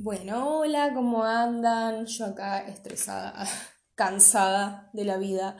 Bueno, 0.00 0.60
hola, 0.60 0.92
¿cómo 0.94 1.24
andan? 1.24 2.06
Yo 2.06 2.26
acá 2.26 2.60
estresada, 2.68 3.44
cansada 3.96 4.90
de 4.92 5.04
la 5.04 5.16
vida, 5.18 5.56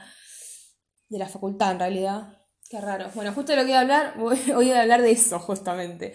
de 1.08 1.18
la 1.18 1.26
facultad 1.26 1.72
en 1.72 1.80
realidad. 1.80 2.38
Qué 2.71 2.80
raro. 2.80 3.11
Bueno, 3.16 3.32
justo 3.32 3.56
lo 3.56 3.62
que 3.62 3.66
voy 3.66 3.72
a 3.72 3.80
hablar, 3.80 4.14
voy 4.54 4.71
a 4.71 4.82
hablar 4.82 5.03
de 5.03 5.11
eso 5.11 5.40
justamente. 5.40 6.14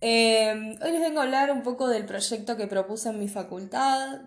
Eh, 0.00 0.76
hoy 0.82 0.90
les 0.90 1.00
vengo 1.00 1.20
a 1.20 1.22
hablar 1.22 1.52
un 1.52 1.62
poco 1.62 1.86
del 1.86 2.04
proyecto 2.04 2.56
que 2.56 2.66
propuse 2.66 3.10
en 3.10 3.20
mi 3.20 3.28
facultad. 3.28 4.22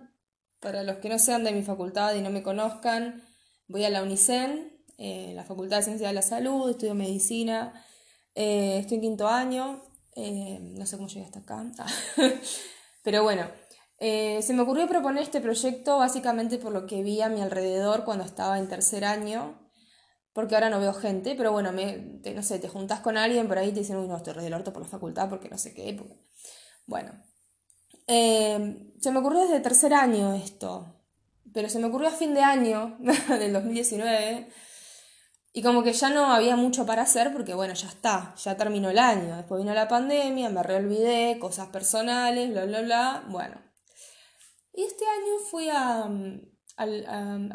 Para 0.62 0.84
los 0.84 1.00
que 1.00 1.10
no 1.10 1.20
sean 1.20 1.44
de 1.44 1.52
mi 1.52 1.62
facultad 1.62 2.16
y 2.16 2.22
no 2.22 2.30
me 2.30 2.42
conozcan, 2.42 3.22
voy 3.68 3.84
a 3.84 3.90
la 3.90 4.02
UNICEN, 4.02 4.82
eh, 4.98 5.34
la 5.36 5.44
Facultad 5.44 5.78
de 5.78 5.84
Ciencias 5.84 6.10
de 6.10 6.16
la 6.16 6.22
Salud, 6.22 6.70
estudio 6.70 6.96
medicina, 6.96 7.86
eh, 8.34 8.78
estoy 8.80 8.96
en 8.96 9.02
quinto 9.02 9.28
año, 9.28 9.84
no 10.16 10.86
sé 10.86 10.96
cómo 10.96 11.10
llegué 11.10 11.26
hasta 11.26 11.40
acá. 11.40 11.66
Pero 13.06 13.22
bueno, 13.22 13.48
eh, 14.00 14.42
se 14.42 14.54
me 14.54 14.64
ocurrió 14.64 14.88
proponer 14.88 15.22
este 15.22 15.40
proyecto 15.40 16.00
básicamente 16.00 16.58
por 16.58 16.74
lo 16.74 16.88
que 16.88 17.04
vi 17.04 17.22
a 17.22 17.30
mi 17.30 17.40
alrededor 17.40 18.04
cuando 18.04 18.26
estaba 18.26 18.58
en 18.58 18.68
tercer 18.68 19.06
año, 19.06 19.70
porque 20.34 20.56
ahora 20.56 20.72
no 20.72 20.80
veo 20.80 20.92
gente, 20.92 21.36
pero 21.36 21.52
bueno, 21.52 21.72
me, 21.72 22.20
no 22.34 22.42
sé, 22.42 22.58
te 22.58 22.68
juntas 22.68 23.02
con 23.02 23.16
alguien 23.16 23.48
por 23.48 23.60
ahí 23.60 23.70
y 23.70 23.74
te 23.74 23.82
dicen, 23.82 23.98
uy, 23.98 24.08
no, 24.08 24.18
estoy 24.18 24.34
del 24.34 24.56
orto 24.56 24.74
por 24.74 24.82
la 24.82 24.90
facultad 24.90 25.30
porque 25.30 25.50
no 25.50 25.58
sé 25.60 25.76
qué. 25.76 25.96
Bueno, 26.88 27.12
eh, 28.08 28.92
se 29.00 29.12
me 29.12 29.20
ocurrió 29.20 29.42
desde 29.42 29.60
tercer 29.60 29.94
año 29.94 30.34
esto, 30.34 31.06
pero 31.54 31.70
se 31.70 31.78
me 31.78 31.86
ocurrió 31.86 32.08
a 32.08 32.12
fin 32.12 32.34
de 32.34 32.42
año 32.42 32.98
del 33.30 33.54
2019 33.54 34.50
y 35.58 35.62
como 35.62 35.84
que 35.84 35.94
ya 35.94 36.10
no 36.10 36.34
había 36.34 36.58
mucho 36.58 36.86
para 36.86 37.04
hacer 37.04 37.32
porque 37.32 37.54
bueno, 37.54 37.74
ya 37.76 37.88
está, 37.88 38.36
ya 38.36 38.58
terminó 38.58 38.90
el 38.90 39.00
año. 39.00 39.38
Después 39.38 39.62
vino 39.62 39.74
la 39.74 39.88
pandemia, 39.88 40.50
me 40.50 40.62
reolvidé, 40.62 41.40
cosas 41.40 41.70
personales, 41.70 42.50
bla, 42.50 42.66
bla, 42.66 42.82
bla. 42.82 43.24
Bueno. 43.30 43.56
Y 44.74 44.84
este 44.84 45.06
año 45.06 45.40
fui 45.50 45.70
a, 45.70 46.10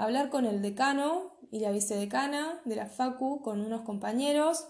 hablar 0.03 0.31
con 0.31 0.47
el 0.47 0.63
decano 0.63 1.37
y 1.53 1.61
la 1.61 1.73
vicedecana 1.73 2.63
de 2.65 2.77
la 2.77 2.87
FACU, 2.87 3.43
con 3.43 3.61
unos 3.61 3.83
compañeros, 3.83 4.67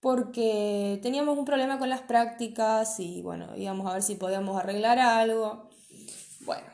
porque 0.00 1.00
teníamos 1.02 1.36
un 1.36 1.44
problema 1.44 1.78
con 1.78 1.90
las 1.90 2.00
prácticas 2.00 2.98
y 2.98 3.20
bueno, 3.20 3.54
íbamos 3.58 3.90
a 3.90 3.92
ver 3.92 4.02
si 4.02 4.14
podíamos 4.14 4.58
arreglar 4.58 4.98
algo. 4.98 5.68
Bueno. 6.46 6.66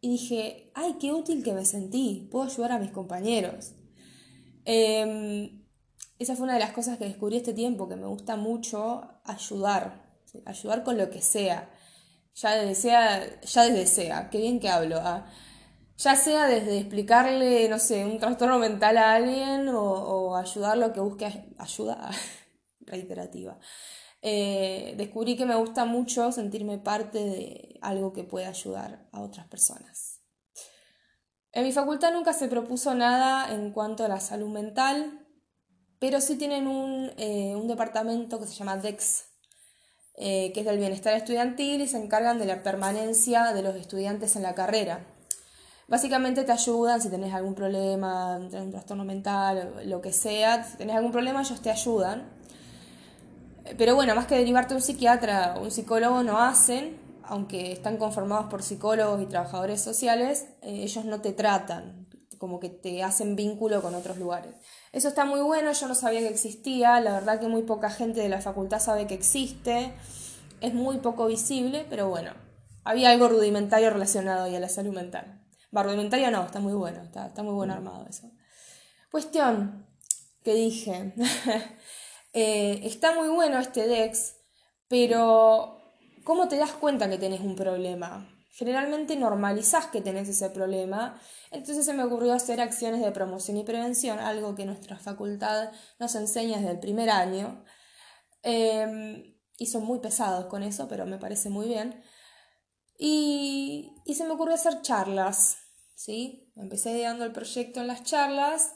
Y 0.00 0.10
dije, 0.10 0.70
ay, 0.76 0.94
qué 1.00 1.12
útil 1.12 1.42
que 1.42 1.54
me 1.54 1.64
sentí, 1.64 2.28
puedo 2.30 2.44
ayudar 2.44 2.70
a 2.70 2.78
mis 2.78 2.92
compañeros. 2.92 3.74
Em, 4.64 5.62
esa 6.18 6.36
fue 6.36 6.44
una 6.44 6.54
de 6.54 6.60
las 6.60 6.72
cosas 6.72 6.98
que 6.98 7.04
descubrí 7.04 7.36
este 7.36 7.52
tiempo, 7.52 7.88
que 7.88 7.96
me 7.96 8.06
gusta 8.06 8.36
mucho 8.36 9.02
ayudar, 9.24 10.02
ayudar 10.46 10.84
con 10.84 10.98
lo 10.98 11.10
que 11.10 11.20
sea. 11.20 11.70
Ya 12.34 12.52
desde 12.52 12.74
sea, 12.74 13.40
ya 13.40 13.62
desde 13.64 13.86
sea, 13.86 14.30
qué 14.30 14.38
bien 14.38 14.60
que 14.60 14.68
hablo. 14.68 14.98
¿ah? 15.02 15.26
Ya 15.98 16.16
sea 16.16 16.46
desde 16.46 16.78
explicarle, 16.78 17.68
no 17.68 17.78
sé, 17.78 18.04
un 18.04 18.18
trastorno 18.18 18.58
mental 18.58 18.96
a 18.98 19.14
alguien 19.14 19.68
o, 19.68 19.82
o 19.82 20.36
ayudarlo 20.36 20.92
que 20.92 21.00
busque 21.00 21.54
ayuda 21.58 22.10
reiterativa. 22.80 23.58
Eh, 24.22 24.94
descubrí 24.96 25.36
que 25.36 25.46
me 25.46 25.56
gusta 25.56 25.84
mucho 25.84 26.30
sentirme 26.30 26.78
parte 26.78 27.18
de 27.18 27.78
algo 27.82 28.12
que 28.12 28.22
puede 28.22 28.46
ayudar 28.46 29.08
a 29.10 29.20
otras 29.20 29.48
personas. 29.48 30.11
En 31.54 31.64
mi 31.64 31.72
facultad 31.72 32.12
nunca 32.14 32.32
se 32.32 32.48
propuso 32.48 32.94
nada 32.94 33.52
en 33.52 33.72
cuanto 33.72 34.04
a 34.04 34.08
la 34.08 34.20
salud 34.20 34.48
mental, 34.48 35.20
pero 35.98 36.18
sí 36.22 36.36
tienen 36.36 36.66
un, 36.66 37.10
eh, 37.18 37.54
departamento 37.64 38.40
que 38.40 38.46
se 38.46 38.54
llama 38.54 38.78
DEX, 38.78 39.26
eh, 40.14 40.50
que 40.54 40.60
es 40.60 40.66
del 40.66 40.78
bienestar 40.78 41.14
estudiantil 41.14 41.82
y 41.82 41.86
se 41.86 42.02
encargan 42.02 42.38
de 42.38 42.46
la 42.46 42.62
permanencia 42.62 43.52
de 43.52 43.62
los 43.62 43.76
estudiantes 43.76 44.34
en 44.36 44.42
la 44.42 44.54
carrera. 44.54 45.04
Básicamente 45.88 46.44
te 46.44 46.52
ayudan 46.52 47.02
si 47.02 47.10
tenés 47.10 47.34
algún 47.34 47.54
problema, 47.54 48.36
un 48.38 48.70
trastorno 48.70 49.04
mental, 49.04 49.74
lo 49.84 50.00
que 50.00 50.12
sea, 50.12 50.64
si 50.64 50.78
tenés 50.78 50.96
algún 50.96 51.12
problema 51.12 51.42
ellos 51.42 51.60
te 51.60 51.70
ayudan. 51.70 52.30
Pero 53.76 53.94
bueno, 53.94 54.14
más 54.14 54.26
que 54.26 54.36
derivarte 54.36 54.72
a 54.72 54.78
un 54.78 54.82
psiquiatra 54.82 55.56
o 55.58 55.64
un 55.64 55.70
psicólogo 55.70 56.22
no 56.22 56.38
hacen, 56.38 56.96
aunque 57.24 57.72
están 57.72 57.96
conformados 57.96 58.46
por 58.46 58.62
psicólogos 58.62 59.22
y 59.22 59.26
trabajadores 59.26 59.80
sociales, 59.80 60.46
eh, 60.62 60.82
ellos 60.82 61.04
no 61.04 61.20
te 61.20 61.32
tratan, 61.32 62.08
como 62.38 62.58
que 62.58 62.70
te 62.70 63.02
hacen 63.02 63.36
vínculo 63.36 63.82
con 63.82 63.94
otros 63.94 64.18
lugares. 64.18 64.54
Eso 64.92 65.08
está 65.08 65.24
muy 65.24 65.40
bueno, 65.40 65.72
yo 65.72 65.88
no 65.88 65.94
sabía 65.94 66.20
que 66.20 66.28
existía, 66.28 67.00
la 67.00 67.12
verdad 67.12 67.40
que 67.40 67.48
muy 67.48 67.62
poca 67.62 67.90
gente 67.90 68.20
de 68.20 68.28
la 68.28 68.40
facultad 68.40 68.80
sabe 68.80 69.06
que 69.06 69.14
existe, 69.14 69.94
es 70.60 70.74
muy 70.74 70.98
poco 70.98 71.26
visible, 71.26 71.86
pero 71.88 72.08
bueno, 72.08 72.32
había 72.84 73.10
algo 73.10 73.28
rudimentario 73.28 73.90
relacionado 73.90 74.44
ahí 74.44 74.56
a 74.56 74.60
la 74.60 74.68
salud 74.68 74.94
mental. 74.94 75.40
Va, 75.74 75.82
rudimentario 75.82 76.30
no, 76.30 76.44
está 76.44 76.60
muy 76.60 76.74
bueno, 76.74 77.02
está, 77.02 77.26
está 77.26 77.42
muy 77.42 77.54
bueno 77.54 77.74
armado 77.74 78.06
eso. 78.08 78.30
Cuestión 79.10 79.86
que 80.42 80.54
dije, 80.54 81.14
eh, 82.32 82.80
está 82.84 83.14
muy 83.14 83.28
bueno 83.28 83.58
este 83.58 83.86
DEX, 83.86 84.36
pero 84.88 85.81
¿Cómo 86.24 86.48
te 86.48 86.56
das 86.56 86.72
cuenta 86.72 87.08
que 87.10 87.18
tenés 87.18 87.40
un 87.40 87.56
problema? 87.56 88.28
Generalmente 88.50 89.16
normalizás 89.16 89.86
que 89.86 90.00
tenés 90.00 90.28
ese 90.28 90.50
problema, 90.50 91.18
entonces 91.50 91.84
se 91.84 91.94
me 91.94 92.04
ocurrió 92.04 92.34
hacer 92.34 92.60
acciones 92.60 93.00
de 93.00 93.10
promoción 93.10 93.56
y 93.56 93.64
prevención, 93.64 94.18
algo 94.18 94.54
que 94.54 94.66
nuestra 94.66 94.98
facultad 94.98 95.72
nos 95.98 96.14
enseña 96.14 96.58
desde 96.58 96.72
el 96.72 96.78
primer 96.78 97.10
año. 97.10 97.64
Em, 98.42 99.36
y 99.56 99.66
son 99.66 99.84
muy 99.84 100.00
pesados 100.00 100.46
con 100.46 100.62
eso, 100.62 100.86
pero 100.88 101.06
me 101.06 101.18
parece 101.18 101.48
muy 101.48 101.66
bien. 101.66 102.02
Y, 102.98 103.94
se 104.14 104.24
me 104.24 104.32
ocurrió 104.32 104.54
hacer 104.54 104.82
charlas, 104.82 105.56
¿sí? 105.94 106.52
Empecé 106.56 107.00
dando 107.00 107.24
el 107.24 107.32
proyecto 107.32 107.80
en 107.80 107.86
las 107.86 108.04
charlas 108.04 108.74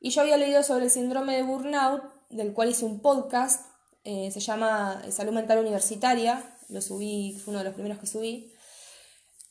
y 0.00 0.10
yo 0.10 0.22
había 0.22 0.36
leído 0.36 0.62
sobre 0.62 0.86
el 0.86 0.90
síndrome 0.90 1.36
de 1.36 1.42
burnout, 1.44 2.02
del 2.30 2.52
cual 2.52 2.70
hice 2.70 2.84
un 2.84 3.00
podcast, 3.00 3.64
eh, 4.02 4.30
se 4.30 4.40
llama 4.40 5.02
Salud 5.10 5.32
Mental 5.32 5.58
Universitaria, 5.58 6.53
lo 6.68 6.80
subí, 6.80 7.38
fue 7.38 7.52
uno 7.52 7.58
de 7.58 7.64
los 7.64 7.74
primeros 7.74 7.98
que 7.98 8.06
subí. 8.06 8.52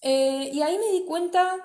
Eh, 0.01 0.49
y 0.53 0.61
ahí 0.61 0.77
me 0.77 0.91
di 0.91 1.05
cuenta 1.05 1.55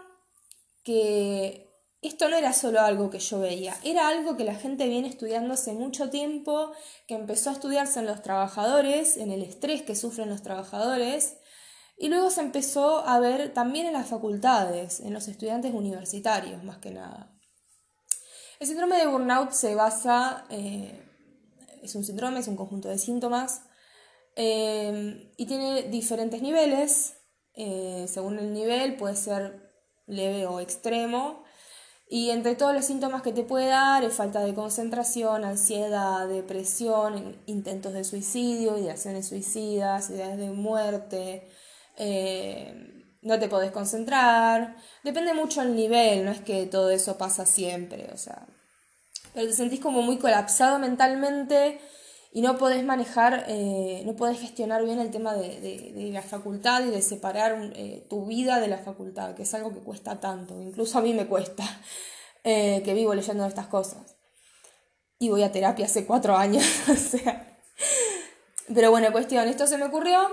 que 0.85 1.69
esto 2.01 2.29
no 2.29 2.37
era 2.37 2.53
solo 2.53 2.81
algo 2.81 3.11
que 3.11 3.19
yo 3.19 3.41
veía, 3.41 3.77
era 3.83 4.07
algo 4.09 4.37
que 4.37 4.45
la 4.45 4.55
gente 4.55 4.87
viene 4.87 5.09
estudiando 5.09 5.55
hace 5.55 5.73
mucho 5.73 6.11
tiempo, 6.11 6.73
que 7.09 7.15
empezó 7.15 7.51
a 7.51 7.55
estudiarse 7.55 7.99
en 7.99 8.07
los 8.07 8.23
trabajadores, 8.23 9.17
en 9.17 9.33
el 9.33 9.43
estrés 9.43 9.83
que 9.83 9.97
sufren 9.97 10.29
los 10.29 10.43
trabajadores, 10.43 11.39
y 11.97 12.09
luego 12.09 12.31
se 12.31 12.43
empezó 12.43 13.05
a 13.05 13.19
ver 13.19 13.53
también 13.53 13.87
en 13.87 13.95
las 13.95 14.07
facultades, 14.07 15.01
en 15.01 15.13
los 15.13 15.27
estudiantes 15.27 15.75
universitarios 15.75 16.63
más 16.63 16.79
que 16.79 16.93
nada. 16.93 17.35
El 18.61 18.69
síndrome 18.69 18.99
de 18.99 19.07
burnout 19.09 19.51
se 19.51 19.75
basa, 19.75 20.47
eh, 20.51 21.03
es 21.83 21.97
un 21.97 22.05
síndrome, 22.05 22.39
es 22.39 22.47
un 22.47 22.57
conjunto 22.57 22.89
de 22.89 22.99
síntomas 22.99 23.63
Em, 24.41 25.33
y 25.37 25.47
tiene 25.47 25.83
diferentes 25.83 26.41
niveles. 26.41 27.17
Eh, 27.55 28.07
según 28.09 28.39
el 28.39 28.53
nivel 28.53 28.95
puede 28.95 29.17
ser 29.17 29.73
leve 30.07 30.47
o 30.47 30.61
extremo. 30.61 31.43
Y 32.09 32.31
entre 32.31 32.55
todos 32.55 32.73
los 32.73 32.85
síntomas 32.85 33.23
que 33.23 33.33
te 33.33 33.43
puede 33.43 33.67
dar 33.67 34.05
es 34.05 34.15
falta 34.15 34.45
de 34.45 34.55
concentración, 34.55 35.45
ansiedad, 35.45 36.29
depresión, 36.29 37.37
intentos 37.47 37.93
de 37.93 38.05
suicidio, 38.05 38.79
ideaciones 38.79 39.27
suicidas, 39.27 40.09
ideas 40.11 40.39
de 40.39 40.51
muerte, 40.51 41.49
eh, 41.97 43.17
no 43.23 43.41
te 43.41 43.49
podés 43.49 43.73
concentrar. 43.73 44.77
Depende 45.03 45.35
mucho 45.35 45.63
el 45.63 45.75
nivel, 45.75 46.25
no 46.25 46.31
es 46.31 46.41
que 46.41 46.67
todo 46.67 46.91
eso 46.91 47.19
pasa 47.19 47.45
siempre, 47.45 48.09
o 48.15 48.17
sea. 48.17 48.47
Pero 49.35 49.49
te 49.49 49.53
sentís 49.53 49.81
como 49.81 50.01
muy 50.03 50.19
colapsado 50.19 50.79
mentalmente 50.79 51.81
y 52.31 52.43
no 52.43 52.59
podés 52.59 52.85
manejar, 52.85 53.47
eh, 53.49 54.03
no 54.05 54.15
podés 54.15 54.39
gestionar 54.39 54.85
bien 54.85 55.01
el 55.01 55.11
tema 55.11 55.35
de, 55.35 56.11
la 56.13 56.23
facultad 56.23 56.85
y 56.85 56.91
de 56.91 57.01
separar 57.01 57.73
eh, 57.75 58.07
tu 58.09 58.27
vida 58.27 58.61
de 58.61 58.69
la 58.69 58.79
facultad, 58.79 59.35
que 59.35 59.43
es 59.43 59.55
algo 59.55 59.73
que 59.73 59.81
cuesta 59.81 60.21
tanto, 60.21 60.61
incluso 60.61 60.99
a 60.99 61.03
mí 61.03 61.15
me 61.15 61.27
cuesta, 61.27 61.65
eh, 62.45 62.83
que 62.85 62.95
vivo 62.95 63.15
leyendo 63.15 63.47
estas 63.47 63.69
cosas. 63.69 64.17
Y 65.19 65.31
voy 65.31 65.43
a 65.43 65.51
terapia 65.51 65.87
hace 65.87 66.07
cuatro 66.07 66.37
años, 66.37 66.65
o 66.89 66.95
sea. 66.95 67.59
Pero 68.73 68.91
bueno, 68.91 69.11
cuestión, 69.11 69.49
esto 69.49 69.67
se 69.67 69.79
me 69.79 69.85
ocurrió 69.85 70.31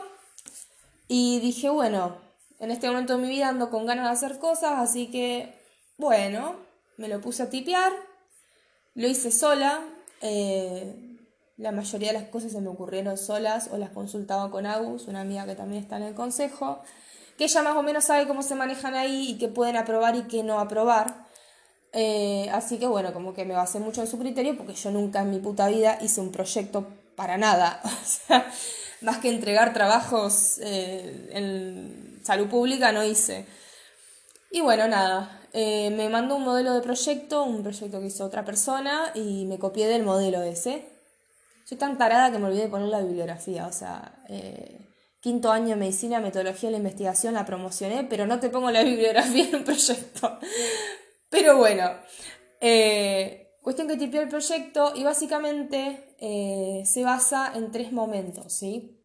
y 1.08 1.40
dije, 1.40 1.70
bueno, 1.70 2.18
en 2.60 2.72
este 2.72 2.88
momento 2.88 3.16
de 3.16 3.24
mi 3.24 3.30
vida 3.30 3.48
ando 3.48 3.70
con 3.70 3.86
ganas 3.86 4.06
de 4.06 4.28
hacer 4.28 4.40
cosas, 4.40 4.74
así 4.80 5.10
que, 5.10 5.58
bueno, 5.98 6.58
me 6.98 7.08
lo 7.08 7.22
puse 7.22 7.44
a 7.44 7.50
tipear, 7.50 7.94
lo 8.96 9.08
hice 9.08 9.32
sola. 9.32 9.82
La 11.58 11.72
mayoría 11.72 12.12
de 12.12 12.20
las 12.20 12.30
cosas 12.30 12.52
se 12.52 12.60
me 12.60 12.70
ocurrieron 12.70 13.18
solas 13.18 13.70
o 13.72 13.78
las 13.78 13.92
consultaba 13.92 14.52
con 14.52 14.66
Agus, 14.66 15.08
una 15.08 15.22
amiga 15.22 15.46
que 15.46 15.56
también 15.56 15.82
está 15.82 15.96
en 15.98 16.04
el 16.04 16.14
consejo, 16.14 16.82
que 17.38 17.46
ella 17.46 17.62
más 17.62 17.76
o 17.78 17.84
menos 17.84 18.04
sabe 18.04 18.28
cómo 18.28 18.42
se 18.42 18.56
manejan 18.56 18.96
ahí 18.96 19.32
y 19.32 19.38
qué 19.38 19.48
pueden 19.48 19.78
aprobar 19.78 20.16
y 20.16 20.24
qué 20.24 20.44
no 20.44 20.60
aprobar. 20.60 21.26
Eh, 21.94 22.50
así 22.52 22.78
que 22.78 22.88
bueno, 22.88 23.14
como 23.14 23.34
que 23.34 23.46
me 23.46 23.54
basé 23.54 23.80
mucho 23.80 24.02
en 24.02 24.08
su 24.08 24.20
criterio 24.20 24.58
porque 24.58 24.74
yo 24.74 24.92
nunca 24.92 25.22
en 25.22 25.30
mi 25.30 25.40
puta 25.40 25.70
vida 25.70 25.98
hice 26.02 26.20
un 26.20 26.32
proyecto 26.32 26.88
para 27.16 27.38
nada. 27.38 27.82
O 27.86 28.06
sea, 28.06 28.52
más 29.02 29.18
que 29.20 29.30
entregar 29.30 29.74
trabajos 29.74 30.60
eh, 30.62 31.30
en 31.32 32.22
salud 32.24 32.48
pública, 32.48 32.92
no 32.92 33.04
hice. 33.04 33.46
Y 34.52 34.62
bueno, 34.62 34.88
nada, 34.88 35.42
eh, 35.54 35.90
me 35.92 36.10
mandó 36.10 36.36
un 36.36 36.44
modelo 36.44 36.74
de 36.74 36.82
proyecto, 36.82 37.44
un 37.44 37.64
proyecto 37.64 38.00
que 38.00 38.08
hizo 38.08 38.26
otra 38.26 38.44
persona 38.44 39.12
y 39.16 39.46
me 39.46 39.58
copié 39.60 39.88
del 39.88 40.04
modelo 40.04 40.42
ese. 40.44 40.95
Soy 41.66 41.78
tan 41.78 41.98
tarada 41.98 42.32
que 42.32 42.38
me 42.38 42.46
olvidé 42.46 42.64
de 42.64 42.70
poner 42.70 42.90
la 42.90 43.02
bibliografía, 43.02 43.66
o 43.66 43.72
sea, 43.72 44.24
eh, 44.30 44.88
quinto 45.20 45.52
año 45.52 45.70
de 45.70 45.78
medicina, 45.78 46.20
metodología 46.20 46.70
de 46.70 46.74
la 46.74 46.78
investigación, 46.78 47.34
la 47.34 47.44
promocioné, 47.44 48.04
pero 48.04 48.28
no 48.28 48.40
te 48.40 48.52
pongo 48.52 48.70
la 48.70 48.84
bibliografía 48.92 49.50
en 49.50 49.56
un 49.56 49.64
proyecto. 49.64 50.38
Pero 51.28 51.58
bueno, 51.58 51.90
eh, 52.62 53.58
cuestión 53.64 53.88
que 53.88 53.98
tipió 53.98 54.22
el 54.22 54.30
proyecto 54.30 54.94
y 54.96 55.04
básicamente 55.04 56.16
eh, 56.20 56.84
se 56.86 57.04
basa 57.04 57.52
en 57.56 57.72
tres 57.72 57.92
momentos, 57.92 58.54
¿sí? 58.54 59.04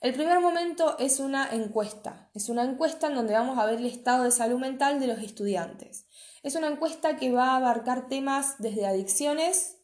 El 0.00 0.14
primer 0.14 0.38
momento 0.38 0.96
es 1.00 1.18
una 1.18 1.48
encuesta, 1.50 2.30
es 2.32 2.48
una 2.48 2.62
encuesta 2.62 3.08
en 3.08 3.16
donde 3.16 3.32
vamos 3.34 3.58
a 3.58 3.66
ver 3.66 3.80
el 3.80 3.86
estado 3.86 4.22
de 4.22 4.30
salud 4.30 4.60
mental 4.60 5.00
de 5.00 5.08
los 5.08 5.18
estudiantes. 5.18 6.06
Es 6.44 6.54
una 6.54 6.68
encuesta 6.68 7.16
que 7.16 7.32
va 7.32 7.54
a 7.54 7.56
abarcar 7.56 8.06
temas 8.06 8.54
desde 8.60 8.86
adicciones, 8.86 9.77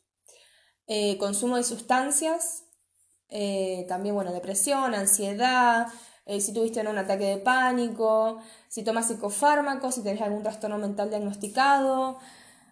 eh, 0.86 1.16
consumo 1.18 1.56
de 1.56 1.62
sustancias, 1.64 2.64
eh, 3.28 3.86
también, 3.88 4.14
bueno, 4.14 4.32
depresión, 4.32 4.94
ansiedad, 4.94 5.88
eh, 6.26 6.40
si 6.40 6.52
tuviste 6.52 6.80
un 6.80 6.98
ataque 6.98 7.24
de 7.24 7.36
pánico, 7.38 8.38
si 8.68 8.82
tomas 8.84 9.08
psicofármacos, 9.08 9.94
si 9.94 10.02
tenés 10.02 10.22
algún 10.22 10.42
trastorno 10.42 10.78
mental 10.78 11.10
diagnosticado. 11.10 12.18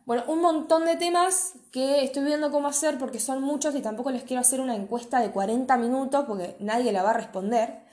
Bueno, 0.05 0.25
un 0.29 0.41
montón 0.41 0.85
de 0.85 0.97
temas 0.97 1.55
que 1.71 2.03
estoy 2.03 2.25
viendo 2.25 2.51
cómo 2.51 2.69
hacer 2.69 2.99
porque 2.99 3.21
son 3.21 3.43
muchos 3.43 3.75
y 3.75 3.83
tampoco 3.83 4.11
les 4.11 4.25
quiero 4.25 4.41
hacer 4.41 4.61
una 4.61 4.75
encuesta 4.75 5.21
de 5.21 5.31
40 5.31 5.77
minutos 5.77 6.25
porque 6.27 6.57
nadie 6.61 6.93
la 6.93 7.03
va 7.03 7.11
a 7.11 7.15
responder. 7.15 7.85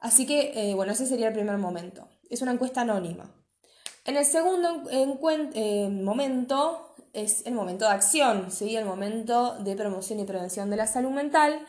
Así 0.00 0.26
que, 0.26 0.72
bueno, 0.74 0.92
ese 0.92 1.06
sería 1.06 1.28
el 1.28 1.34
primer 1.34 1.56
momento. 1.58 2.08
Es 2.28 2.42
una 2.42 2.52
encuesta 2.52 2.82
anónima. 2.82 3.43
En 4.04 4.18
el 4.18 4.26
segundo 4.26 4.82
momento 5.90 6.94
es 7.14 7.46
el 7.46 7.54
momento 7.54 7.86
de 7.86 7.92
acción, 7.92 8.50
¿sí? 8.50 8.76
el 8.76 8.84
momento 8.84 9.56
de 9.60 9.76
promoción 9.76 10.20
y 10.20 10.24
prevención 10.24 10.68
de 10.68 10.76
la 10.76 10.86
salud 10.86 11.10
mental. 11.10 11.64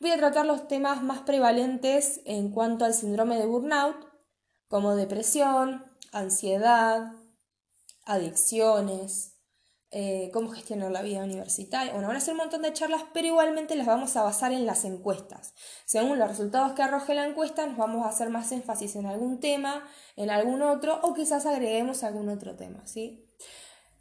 Voy 0.00 0.10
a 0.10 0.16
tratar 0.16 0.46
los 0.46 0.66
temas 0.66 1.02
más 1.02 1.20
prevalentes 1.20 2.20
en 2.24 2.50
cuanto 2.50 2.84
al 2.84 2.92
síndrome 2.92 3.38
de 3.38 3.46
burnout, 3.46 3.96
como 4.68 4.96
depresión, 4.96 5.84
ansiedad, 6.10 7.12
adicciones, 8.04 9.35
eh, 9.98 10.28
cómo 10.30 10.50
gestionar 10.50 10.90
la 10.90 11.00
vida 11.00 11.24
universitaria. 11.24 11.90
Bueno, 11.90 12.08
van 12.08 12.18
a 12.18 12.20
ser 12.20 12.32
un 12.32 12.40
montón 12.40 12.60
de 12.60 12.70
charlas, 12.74 13.02
pero 13.14 13.28
igualmente 13.28 13.74
las 13.76 13.86
vamos 13.86 14.14
a 14.16 14.22
basar 14.22 14.52
en 14.52 14.66
las 14.66 14.84
encuestas. 14.84 15.54
Según 15.86 16.18
los 16.18 16.28
resultados 16.28 16.72
que 16.72 16.82
arroje 16.82 17.14
la 17.14 17.26
encuesta, 17.26 17.64
nos 17.64 17.78
vamos 17.78 18.04
a 18.04 18.10
hacer 18.10 18.28
más 18.28 18.52
énfasis 18.52 18.94
en 18.96 19.06
algún 19.06 19.40
tema, 19.40 19.88
en 20.16 20.28
algún 20.28 20.60
otro, 20.60 21.00
o 21.02 21.14
quizás 21.14 21.46
agreguemos 21.46 22.02
algún 22.02 22.28
otro 22.28 22.56
tema, 22.56 22.86
¿sí? 22.86 23.26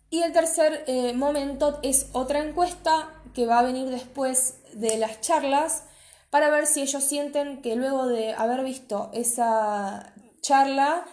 Y 0.09 0.21
el 0.21 0.33
tercer 0.33 0.83
eh, 0.87 1.13
momento 1.13 1.79
es 1.81 2.09
otra 2.11 2.39
encuesta 2.39 3.23
que 3.33 3.45
va 3.45 3.59
a 3.59 3.63
venir 3.63 3.87
después 3.87 4.55
de 4.73 4.97
las 4.97 5.21
charlas 5.21 5.83
para 6.29 6.49
ver 6.49 6.67
si 6.67 6.81
ellos 6.81 7.05
sienten 7.05 7.61
que 7.61 7.77
luego 7.77 8.05
de 8.05 8.33
haber 8.33 8.65
visto 8.65 9.11
esa 9.13 10.13
charla, 10.41 11.05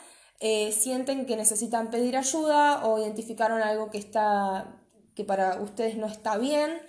eh, 0.45 0.73
sienten 0.73 1.25
que 1.25 1.37
necesitan 1.37 1.89
pedir 1.89 2.17
ayuda 2.17 2.85
o 2.85 2.99
identificaron 2.99 3.63
algo 3.63 3.91
que, 3.91 3.99
está, 3.99 4.75
que 5.15 5.25
para 5.25 5.63
ustedes 5.63 5.97
no 5.97 6.09
está 6.09 6.37
bien, 6.37 6.83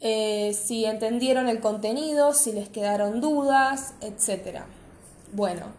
eh, 0.00 0.52
si 0.52 0.84
entendieron 0.84 1.48
el 1.48 1.60
contenido, 1.60 2.34
si 2.34 2.52
les 2.52 2.68
quedaron 2.68 3.22
dudas, 3.22 3.94
etc. 4.02 4.64
Bueno, 5.32 5.72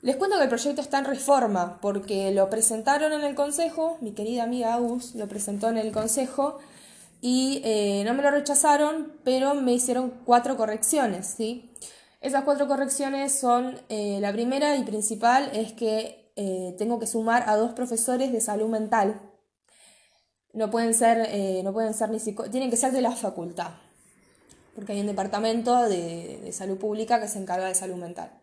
les 0.00 0.16
cuento 0.16 0.38
que 0.38 0.44
el 0.44 0.48
proyecto 0.48 0.80
está 0.80 0.98
en 0.98 1.04
reforma 1.04 1.78
porque 1.82 2.32
lo 2.32 2.48
presentaron 2.48 3.12
en 3.12 3.22
el 3.22 3.34
consejo, 3.34 3.98
mi 4.00 4.12
querida 4.12 4.44
amiga 4.44 4.72
Agus 4.72 5.14
lo 5.14 5.28
presentó 5.28 5.68
en 5.68 5.76
el 5.76 5.92
consejo 5.92 6.58
y 7.20 7.60
eh, 7.64 8.02
no 8.06 8.14
me 8.14 8.22
lo 8.22 8.30
rechazaron, 8.30 9.12
pero 9.24 9.52
me 9.52 9.74
hicieron 9.74 10.10
cuatro 10.24 10.56
correcciones, 10.56 11.34
¿sí? 11.36 11.70
Esas 12.22 12.44
cuatro 12.44 12.66
correcciones 12.66 13.38
son, 13.38 13.78
eh, 13.88 14.18
la 14.20 14.32
primera 14.32 14.76
y 14.76 14.84
principal 14.84 15.50
es 15.52 15.72
que 15.72 16.32
eh, 16.36 16.74
tengo 16.78 16.98
que 16.98 17.06
sumar 17.06 17.44
a 17.46 17.56
dos 17.56 17.72
profesores 17.72 18.32
de 18.32 18.40
salud 18.40 18.68
mental. 18.68 19.20
No 20.54 20.70
pueden 20.70 20.94
ser, 20.94 21.28
no 21.64 21.72
pueden 21.72 21.94
ser 21.94 22.10
ni 22.10 22.18
tienen 22.18 22.70
que 22.70 22.76
ser 22.76 22.92
de 22.92 23.00
la 23.00 23.12
facultad, 23.12 23.70
porque 24.74 24.92
hay 24.92 25.00
un 25.00 25.06
departamento 25.06 25.88
de 25.88 26.50
salud 26.52 26.78
pública 26.78 27.20
que 27.20 27.28
se 27.28 27.38
encarga 27.38 27.68
de 27.68 27.74
salud 27.74 27.96
mental. 27.96 28.42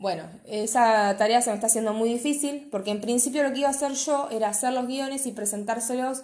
Bueno, 0.00 0.22
esa 0.46 1.14
tarea 1.18 1.42
se 1.42 1.50
me 1.50 1.56
está 1.56 1.66
haciendo 1.66 1.92
muy 1.92 2.08
difícil 2.08 2.68
porque 2.70 2.90
en 2.90 3.02
principio 3.02 3.42
lo 3.42 3.52
que 3.52 3.58
iba 3.58 3.68
a 3.68 3.72
hacer 3.72 3.92
yo 3.92 4.30
era 4.30 4.48
hacer 4.48 4.72
los 4.72 4.86
guiones 4.86 5.26
y 5.26 5.32
presentárselos 5.32 6.22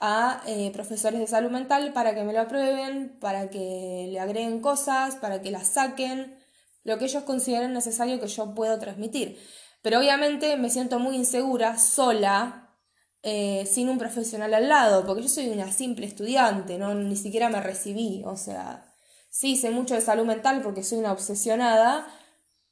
a 0.00 0.42
eh, 0.46 0.70
profesores 0.72 1.20
de 1.20 1.26
salud 1.26 1.50
mental 1.50 1.92
para 1.92 2.14
que 2.14 2.22
me 2.24 2.32
lo 2.32 2.40
aprueben, 2.40 3.18
para 3.20 3.50
que 3.50 4.08
le 4.10 4.18
agreguen 4.18 4.60
cosas, 4.60 5.16
para 5.16 5.42
que 5.42 5.50
las 5.50 5.68
saquen, 5.68 6.36
lo 6.84 6.98
que 6.98 7.04
ellos 7.04 7.24
consideren 7.24 7.72
necesario 7.74 8.18
que 8.18 8.26
yo 8.26 8.54
puedo 8.54 8.78
transmitir. 8.78 9.38
Pero 9.82 9.98
obviamente 9.98 10.56
me 10.56 10.70
siento 10.70 10.98
muy 10.98 11.16
insegura 11.16 11.78
sola, 11.78 12.76
eh, 13.22 13.66
sin 13.66 13.90
un 13.90 13.98
profesional 13.98 14.54
al 14.54 14.68
lado, 14.68 15.04
porque 15.04 15.22
yo 15.22 15.28
soy 15.28 15.50
una 15.50 15.70
simple 15.70 16.06
estudiante, 16.06 16.78
no 16.78 16.94
ni 16.94 17.16
siquiera 17.16 17.50
me 17.50 17.60
recibí, 17.60 18.22
o 18.24 18.36
sea, 18.36 18.94
sí 19.28 19.56
sé 19.56 19.70
mucho 19.70 19.94
de 19.94 20.00
salud 20.00 20.24
mental 20.24 20.62
porque 20.62 20.82
soy 20.82 20.98
una 20.98 21.12
obsesionada, 21.12 22.06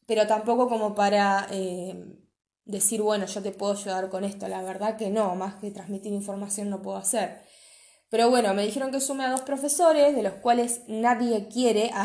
pero 0.07 0.27
tampoco 0.27 0.69
como 0.69 0.95
para 0.95 1.47
eh, 1.51 2.19
decir, 2.69 3.03
bueno, 3.03 3.27
yo 3.27 3.43
te 3.43 3.51
puedo 3.51 3.73
ayudar 3.73 4.09
con 4.11 4.23
esto. 4.23 4.47
La 4.47 4.63
verdad 4.63 4.97
que 4.97 5.11
no, 5.11 5.35
más 5.35 5.57
que 5.57 5.71
transmitir 5.71 6.13
información 6.13 6.71
no 6.71 6.83
puedo 6.83 6.99
hacer. 6.99 7.43
Pero 8.11 8.31
bueno, 8.31 8.55
me 8.55 8.65
dijeron 8.65 8.93
que 8.93 9.01
sume 9.01 9.25
a 9.25 9.31
dos 9.31 9.41
profesores, 9.41 10.15
de 10.15 10.23
los 10.23 10.35
cuales 10.35 10.83
nadie 10.87 11.49
quiere. 11.49 11.91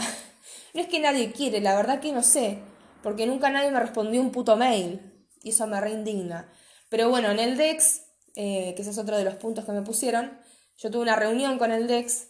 No 0.74 0.82
es 0.82 0.88
que 0.88 1.00
nadie 1.00 1.32
quiere, 1.32 1.62
la 1.62 1.76
verdad 1.76 2.00
que 2.00 2.12
no 2.12 2.24
sé, 2.24 2.58
porque 3.04 3.28
nunca 3.28 3.52
nadie 3.52 3.70
me 3.70 3.80
respondió 3.80 4.20
un 4.20 4.32
puto 4.32 4.56
mail. 4.56 5.00
Y 5.44 5.50
eso 5.50 5.68
me 5.68 5.80
reindigna. 5.80 6.52
Pero 6.90 7.10
bueno, 7.10 7.30
en 7.30 7.40
el 7.40 7.58
DEX, 7.58 8.02
eh, 8.36 8.74
que 8.76 8.82
ese 8.82 8.90
es 8.90 8.98
otro 8.98 9.16
de 9.16 9.24
los 9.24 9.36
puntos 9.36 9.66
que 9.66 9.72
me 9.72 9.84
pusieron, 9.84 10.38
yo 10.78 10.90
tuve 10.90 11.04
una 11.04 11.16
reunión 11.16 11.60
con 11.60 11.72
el 11.72 11.88
DEX 11.88 12.28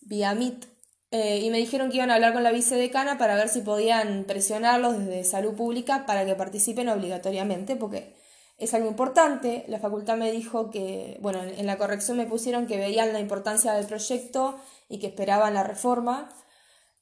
vía 0.00 0.34
Meet 0.34 0.69
eh, 1.12 1.40
y 1.42 1.50
me 1.50 1.58
dijeron 1.58 1.90
que 1.90 1.96
iban 1.96 2.10
a 2.10 2.14
hablar 2.14 2.32
con 2.32 2.44
la 2.44 2.52
vicedecana 2.52 3.18
para 3.18 3.34
ver 3.34 3.48
si 3.48 3.62
podían 3.62 4.24
presionarlos 4.24 4.98
desde 4.98 5.24
salud 5.24 5.54
pública 5.54 6.06
para 6.06 6.24
que 6.24 6.36
participen 6.36 6.88
obligatoriamente, 6.88 7.74
porque 7.74 8.14
es 8.58 8.74
algo 8.74 8.88
importante. 8.88 9.64
La 9.66 9.80
facultad 9.80 10.16
me 10.16 10.30
dijo 10.30 10.70
que, 10.70 11.18
bueno, 11.20 11.42
en 11.42 11.66
la 11.66 11.78
corrección 11.78 12.16
me 12.16 12.26
pusieron 12.26 12.66
que 12.66 12.76
veían 12.76 13.12
la 13.12 13.18
importancia 13.18 13.72
del 13.72 13.86
proyecto 13.86 14.60
y 14.88 14.98
que 15.00 15.08
esperaban 15.08 15.54
la 15.54 15.64
reforma. 15.64 16.28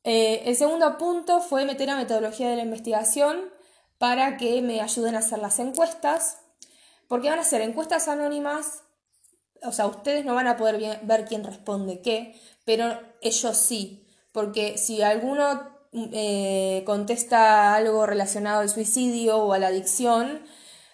Eh, 0.05 0.43
el 0.47 0.57
segundo 0.57 0.97
punto 0.97 1.41
fue 1.41 1.67
meter 1.67 1.91
a 1.91 1.97
metodología 1.97 2.49
de 2.49 2.57
la 2.57 2.63
investigación 2.63 3.51
para 3.99 4.37
que 4.37 4.63
me 4.63 4.81
ayuden 4.81 5.17
a 5.17 5.19
hacer 5.19 5.41
las 5.41 5.59
encuestas, 5.59 6.39
porque 7.09 7.29
van 7.29 7.41
a 7.41 7.45
ser 7.45 7.61
encuestas 7.61 8.09
anónimas, 8.09 8.85
o 9.63 9.73
sea, 9.73 9.87
ustedes 9.87 10.25
no 10.25 10.35
van 10.35 10.47
a 10.47 10.57
poder 10.57 11.01
ver 11.03 11.25
quién 11.25 11.43
responde 11.45 12.01
qué, 12.01 12.35
pero 12.69 13.01
ellos 13.23 13.57
sí, 13.57 14.07
porque 14.31 14.77
si 14.77 15.01
alguno 15.01 15.71
eh, 16.13 16.83
contesta 16.85 17.75
algo 17.75 18.05
relacionado 18.05 18.61
al 18.61 18.69
suicidio 18.69 19.39
o 19.39 19.55
a 19.55 19.59
la 19.59 19.69
adicción, 19.69 20.43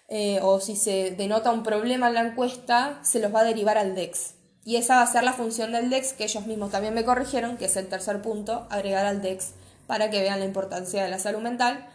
eh, 0.07 0.39
o 0.41 0.61
si 0.61 0.77
se 0.77 1.11
denota 1.11 1.51
un 1.51 1.63
problema 1.63 2.07
en 2.07 2.13
la 2.13 2.21
encuesta, 2.21 3.01
se 3.03 3.19
los 3.19 3.35
va 3.35 3.41
a 3.41 3.43
derivar 3.43 3.77
al 3.77 3.93
DEX. 3.93 4.35
Y 4.63 4.77
esa 4.77 4.95
va 4.95 5.01
a 5.01 5.11
ser 5.11 5.25
la 5.25 5.33
función 5.33 5.73
del 5.73 5.89
DEX, 5.89 6.13
que 6.13 6.23
ellos 6.23 6.47
mismos 6.47 6.71
también 6.71 6.93
me 6.93 7.03
corrigieron, 7.03 7.57
que 7.57 7.65
es 7.65 7.75
el 7.75 7.89
tercer 7.89 8.21
punto, 8.21 8.67
agregar 8.69 9.05
al 9.05 9.21
DEX 9.21 9.51
para 9.85 10.09
que 10.09 10.21
vean 10.21 10.39
la 10.39 10.45
importancia 10.45 11.03
de 11.03 11.09
la 11.09 11.19
salud 11.19 11.41
mental. 11.41 11.89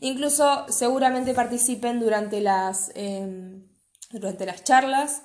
Incluso 0.00 0.66
seguramente 0.68 1.32
participen 1.32 2.00
durante 2.00 2.42
las, 2.42 2.92
em, 2.96 3.66
durante 4.10 4.44
las 4.44 4.62
charlas 4.62 5.22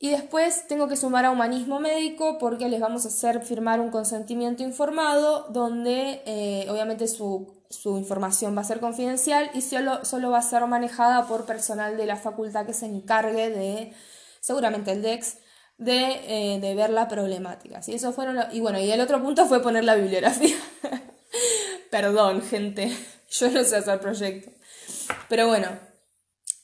y 0.00 0.10
después 0.10 0.68
tengo 0.68 0.86
que 0.86 0.96
sumar 0.96 1.24
a 1.24 1.32
humanismo 1.32 1.80
médico 1.80 2.38
porque 2.38 2.68
les 2.68 2.80
vamos 2.80 3.04
a 3.04 3.08
hacer 3.08 3.42
firmar 3.42 3.80
un 3.80 3.90
consentimiento 3.90 4.62
informado 4.62 5.46
donde 5.50 6.22
eh, 6.24 6.66
obviamente 6.70 7.08
su, 7.08 7.56
información 7.84 8.56
va 8.56 8.60
a 8.60 8.64
ser 8.64 8.78
confidencial 8.78 9.50
y 9.54 9.60
solo, 9.60 10.04
solo 10.04 10.30
va 10.30 10.38
a 10.38 10.42
ser 10.42 10.64
manejada 10.66 11.26
por 11.26 11.46
personal 11.46 11.96
de 11.96 12.06
la 12.06 12.16
facultad 12.16 12.64
que 12.64 12.74
se 12.74 12.86
encargue 12.86 13.50
de, 13.50 13.92
seguramente 14.40 14.92
el 14.92 15.02
DEX, 15.02 15.38
de, 15.78 16.54
eh, 16.54 16.74
ver 16.76 16.90
la 16.90 17.08
problemática. 17.08 17.82
¿sí? 17.82 17.94
Eso 17.94 18.12
fueron 18.12 18.38
y 18.52 18.60
bueno, 18.60 18.78
y 18.78 18.90
el 18.90 19.00
otro 19.00 19.20
punto 19.20 19.46
fue 19.46 19.60
poner 19.60 19.82
la 19.82 19.96
bibliografía. 19.96 20.56
Perdón, 21.90 22.42
gente, 22.42 22.96
yo 23.30 23.50
no 23.50 23.64
sé 23.64 23.76
hacer 23.76 24.00
proyecto. 24.00 24.52
Pero 25.28 25.48
bueno, 25.48 25.68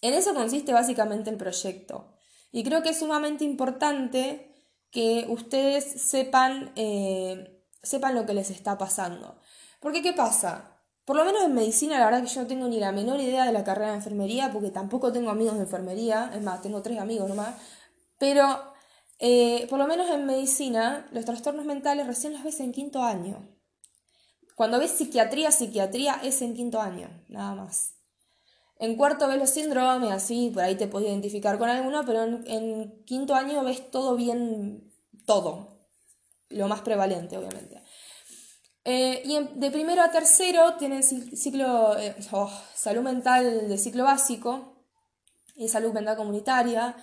en 0.03 0.15
eso 0.15 0.35
consiste 0.35 0.73
básicamente 0.73 1.31
el 1.31 1.37
proyecto. 1.37 2.14
Y 2.55 2.63
creo 2.63 2.85
que 2.85 2.91
es 2.91 3.01
sumamente 3.01 3.43
importante 3.45 4.55
que 4.93 5.27
ustedes 5.29 5.85
sepan 6.01 6.71
eh, 6.77 7.67
sepan 7.83 8.15
lo 8.15 8.27
que 8.27 8.33
les 8.33 8.49
está 8.51 8.79
pasando. 8.79 9.41
Porque 9.81 10.03
¿qué 10.03 10.13
pasa? 10.13 10.79
Por 11.05 11.17
lo 11.17 11.25
menos 11.25 11.43
en 11.43 11.53
medicina, 11.53 11.99
la 11.99 12.05
verdad 12.05 12.23
que 12.23 12.29
yo 12.29 12.43
no 12.43 12.47
tengo 12.47 12.69
ni 12.69 12.79
la 12.79 12.93
menor 12.93 13.19
idea 13.19 13.45
de 13.45 13.53
la 13.53 13.65
carrera 13.65 13.91
de 13.91 13.97
enfermería, 13.97 14.53
porque 14.53 14.71
tampoco 14.71 15.13
tengo 15.13 15.31
amigos 15.31 15.57
de 15.57 15.63
enfermería, 15.63 16.31
es 16.33 16.43
más, 16.43 16.63
tengo 16.63 16.81
tres 16.81 17.01
amigos 17.01 17.29
nomás, 17.29 17.57
pero 18.21 18.73
eh, 19.19 19.67
por 19.69 19.81
lo 19.81 19.89
menos 19.89 20.09
en 20.11 20.25
medicina, 20.25 21.09
los 21.11 21.25
trastornos 21.25 21.65
mentales 21.67 22.07
recién 22.07 22.35
los 22.35 22.45
ves 22.45 22.61
en 22.61 22.71
quinto 22.71 23.03
año. 23.03 23.49
Cuando 24.55 24.79
ves 24.79 24.93
psiquiatría, 24.93 25.51
psiquiatría 25.51 26.21
es 26.23 26.41
en 26.41 26.55
quinto 26.55 26.81
año, 26.81 27.09
nada 27.27 27.57
más. 27.57 27.94
En 28.79 28.97
cuarto 28.97 29.29
ves 29.29 29.39
los 29.39 29.51
síndromes, 29.51 30.11
así, 30.11 30.51
por 30.53 30.63
ahí 30.63 30.75
te 30.75 30.89
puedes 30.89 31.09
identificar 31.09 31.59
con 31.59 31.69
alguno, 31.69 32.05
pero 32.05 32.25
en, 32.25 33.05
quinto 33.05 33.35
año 33.35 33.63
ves 33.63 33.91
todo 33.91 34.17
bien, 34.17 34.93
todo. 35.27 35.89
Lo 36.49 36.69
más 36.69 36.83
prevalente, 36.83 37.37
obviamente. 37.37 37.83
Eh, 38.85 39.23
y 39.25 39.39
de 39.59 39.71
primero 39.71 40.03
a 40.03 40.11
tercero 40.11 40.75
tienen 40.77 41.03
ciclo, 41.03 41.97
eh, 41.99 42.15
oh, 42.33 42.53
salud 42.75 43.03
mental 43.03 43.67
de 43.69 43.79
ciclo 43.79 44.05
básico 44.05 44.85
y 45.57 45.69
salud 45.69 45.93
mental 45.93 46.17
comunitaria. 46.17 46.97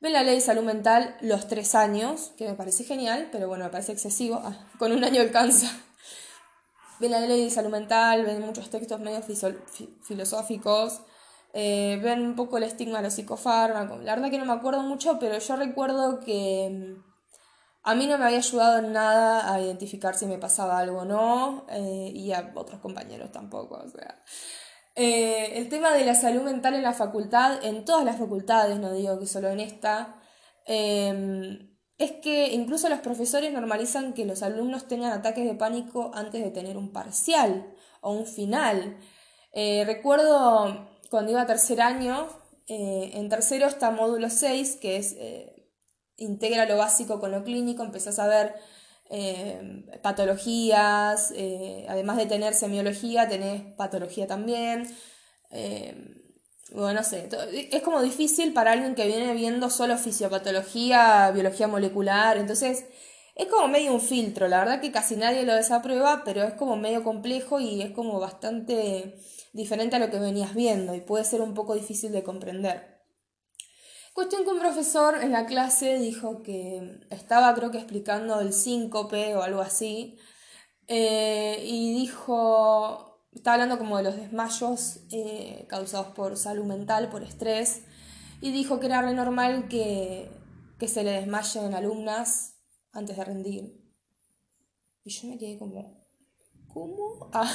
Ven 0.00 0.14
la 0.14 0.24
ley 0.24 0.36
de 0.36 0.40
salud 0.40 0.64
mental 0.64 1.16
los 1.20 1.46
tres 1.46 1.76
años, 1.76 2.32
que 2.36 2.48
me 2.48 2.54
parece 2.54 2.82
genial, 2.82 3.28
pero 3.30 3.46
bueno, 3.46 3.64
me 3.64 3.70
parece 3.70 3.92
excesivo. 3.92 4.40
Ah, 4.42 4.66
con 4.78 4.90
un 4.90 5.04
año 5.04 5.20
alcanza. 5.20 5.70
Ven 7.02 7.10
la 7.10 7.18
ley 7.18 7.42
de 7.42 7.50
salud 7.50 7.70
mental, 7.70 8.24
ven 8.24 8.40
muchos 8.40 8.70
textos 8.70 9.00
medio 9.00 9.20
filosóficos, 10.02 11.00
eh, 11.52 11.98
ven 12.00 12.22
un 12.22 12.36
poco 12.36 12.58
el 12.58 12.62
estigma 12.62 12.98
de 12.98 13.04
los 13.04 13.14
psicofármacos. 13.14 14.04
La 14.04 14.14
verdad 14.14 14.30
que 14.30 14.38
no 14.38 14.44
me 14.44 14.52
acuerdo 14.52 14.82
mucho, 14.82 15.18
pero 15.18 15.36
yo 15.36 15.56
recuerdo 15.56 16.20
que 16.20 16.70
mm, 16.70 17.02
a 17.82 17.94
mí 17.96 18.06
no 18.06 18.18
me 18.18 18.26
había 18.26 18.38
ayudado 18.38 18.78
en 18.78 18.92
nada 18.92 19.52
a 19.52 19.60
identificar 19.60 20.14
si 20.14 20.26
me 20.26 20.38
pasaba 20.38 20.78
algo 20.78 21.00
o 21.00 21.04
no, 21.04 21.66
eh, 21.70 22.12
y 22.14 22.32
a 22.32 22.52
otros 22.54 22.78
compañeros 22.80 23.32
tampoco, 23.32 23.82
o 23.84 23.88
sea. 23.88 24.22
Eh, 24.94 25.58
el 25.58 25.68
tema 25.68 25.92
de 25.92 26.04
la 26.04 26.14
salud 26.14 26.42
mental 26.42 26.74
en 26.74 26.84
la 26.84 26.92
facultad, 26.92 27.64
en 27.64 27.84
todas 27.84 28.04
las 28.04 28.16
facultades, 28.16 28.78
no 28.78 28.92
digo 28.92 29.18
que 29.18 29.26
solo 29.26 29.48
en 29.48 29.58
esta, 29.58 30.20
es 32.04 32.12
que 32.12 32.52
incluso 32.52 32.88
los 32.88 33.00
profesores 33.00 33.52
normalizan 33.52 34.12
que 34.14 34.24
los 34.24 34.42
alumnos 34.42 34.88
tengan 34.88 35.12
ataques 35.12 35.44
de 35.44 35.54
pánico 35.54 36.10
antes 36.14 36.42
de 36.42 36.50
tener 36.50 36.76
un 36.76 36.92
parcial 36.92 37.74
o 38.00 38.12
un 38.12 38.26
final. 38.26 38.98
Eh, 39.52 39.84
recuerdo 39.86 40.88
cuando 41.10 41.30
iba 41.30 41.42
a 41.42 41.46
tercer 41.46 41.80
año, 41.80 42.28
eh, 42.66 43.12
en 43.14 43.28
tercero 43.28 43.66
está 43.66 43.90
módulo 43.90 44.30
6, 44.30 44.78
que 44.80 44.96
es 44.96 45.16
integra 46.16 46.66
lo 46.66 46.76
básico 46.76 47.20
con 47.20 47.32
lo 47.32 47.44
clínico, 47.44 47.82
empezás 47.82 48.18
a 48.18 48.26
ver 48.26 48.54
eh, 49.14 49.84
patologías, 50.02 51.32
eh, 51.36 51.84
además 51.88 52.16
de 52.16 52.24
tener 52.26 52.54
semiología, 52.54 53.28
tenés 53.28 53.62
patología 53.74 54.26
también. 54.26 54.88
Eh, 55.50 56.21
bueno, 56.74 57.00
no 57.00 57.04
sé, 57.04 57.28
es 57.70 57.82
como 57.82 58.02
difícil 58.02 58.52
para 58.52 58.72
alguien 58.72 58.94
que 58.94 59.06
viene 59.06 59.34
viendo 59.34 59.70
solo 59.70 59.96
fisiopatología, 59.98 61.30
biología 61.32 61.68
molecular, 61.68 62.36
entonces 62.38 62.84
es 63.34 63.46
como 63.46 63.68
medio 63.68 63.92
un 63.92 64.00
filtro, 64.00 64.48
la 64.48 64.58
verdad 64.58 64.80
que 64.80 64.92
casi 64.92 65.16
nadie 65.16 65.44
lo 65.44 65.54
desaprueba, 65.54 66.22
pero 66.24 66.42
es 66.42 66.54
como 66.54 66.76
medio 66.76 67.02
complejo 67.02 67.60
y 67.60 67.82
es 67.82 67.92
como 67.92 68.20
bastante 68.20 69.16
diferente 69.52 69.96
a 69.96 69.98
lo 69.98 70.10
que 70.10 70.18
venías 70.18 70.54
viendo 70.54 70.94
y 70.94 71.00
puede 71.00 71.24
ser 71.24 71.40
un 71.40 71.54
poco 71.54 71.74
difícil 71.74 72.12
de 72.12 72.22
comprender. 72.22 72.92
Cuestión 74.14 74.44
que 74.44 74.50
un 74.50 74.60
profesor 74.60 75.22
en 75.22 75.32
la 75.32 75.46
clase 75.46 75.98
dijo 75.98 76.42
que 76.42 77.00
estaba 77.10 77.54
creo 77.54 77.70
que 77.70 77.78
explicando 77.78 78.40
el 78.40 78.52
síncope 78.52 79.34
o 79.34 79.42
algo 79.42 79.62
así, 79.62 80.18
eh, 80.88 81.64
y 81.66 81.94
dijo, 81.94 83.11
estaba 83.32 83.54
hablando 83.54 83.78
como 83.78 83.96
de 83.96 84.04
los 84.04 84.16
desmayos 84.16 85.00
eh, 85.10 85.66
causados 85.68 86.08
por 86.08 86.36
salud 86.36 86.64
mental, 86.64 87.08
por 87.08 87.22
estrés, 87.22 87.82
y 88.40 88.52
dijo 88.52 88.80
que 88.80 88.86
era 88.86 89.02
normal 89.12 89.68
que, 89.68 90.30
que 90.78 90.88
se 90.88 91.04
le 91.04 91.12
desmayen 91.12 91.74
alumnas 91.74 92.56
antes 92.92 93.16
de 93.16 93.24
rendir. 93.24 93.82
Y 95.04 95.10
yo 95.10 95.28
me 95.28 95.38
quedé 95.38 95.58
como, 95.58 96.06
¿cómo? 96.68 97.30
Ah, 97.32 97.50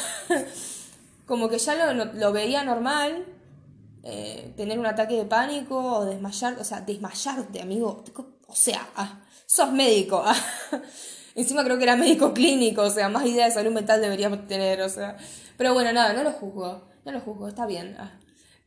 como 1.25 1.50
que 1.50 1.60
ya 1.60 1.93
lo, 1.93 2.05
lo 2.13 2.31
veía 2.31 2.63
normal, 2.63 3.25
eh, 4.03 4.53
tener 4.55 4.79
un 4.79 4.86
ataque 4.86 5.15
de 5.15 5.25
pánico 5.25 5.77
o 5.77 6.05
desmayar, 6.05 6.57
o 6.60 6.63
sea, 6.63 6.79
desmayarte, 6.81 7.62
amigo. 7.62 8.03
O 8.48 8.55
sea, 8.55 8.88
ah, 8.96 9.22
sos 9.46 9.72
médico. 9.74 10.24
Ah. 10.25 10.36
Encima 11.36 11.63
creo 11.63 11.77
que 11.77 11.84
era 11.84 11.96
médico 11.96 12.34
clínico, 12.34 12.81
o 12.84 12.89
sea, 12.89 13.10
más 13.10 13.25
idea 13.25 13.46
de 13.46 13.51
salud 13.51 13.72
mental 13.72 14.01
deberíamos 14.01 14.48
tener, 14.48 14.81
o 14.81 14.89
sea. 14.89 15.17
Pero 15.58 15.74
bueno, 15.74 15.92
nada, 15.94 16.14
no 16.14 16.24
lo 16.24 16.32
juzgo, 16.32 16.88
no 17.06 17.12
lo 17.12 17.20
juzgo, 17.22 17.48
está 17.48 17.66
bien. 17.66 17.96
Ah. 18.00 18.20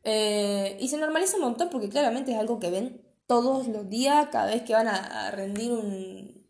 Eh, 0.03 0.77
y 0.81 0.89
se 0.89 0.97
normaliza 0.97 1.37
un 1.37 1.43
montón 1.43 1.69
porque 1.71 1.89
claramente 1.89 2.33
es 2.33 2.39
algo 2.39 2.59
que 2.59 2.71
ven 2.71 3.03
todos 3.27 3.69
los 3.69 3.89
días, 3.89 4.29
cada 4.31 4.47
vez 4.47 4.63
que 4.63 4.73
van 4.73 4.89
a, 4.89 5.31
rendir 5.31 5.73
un. 5.73 6.47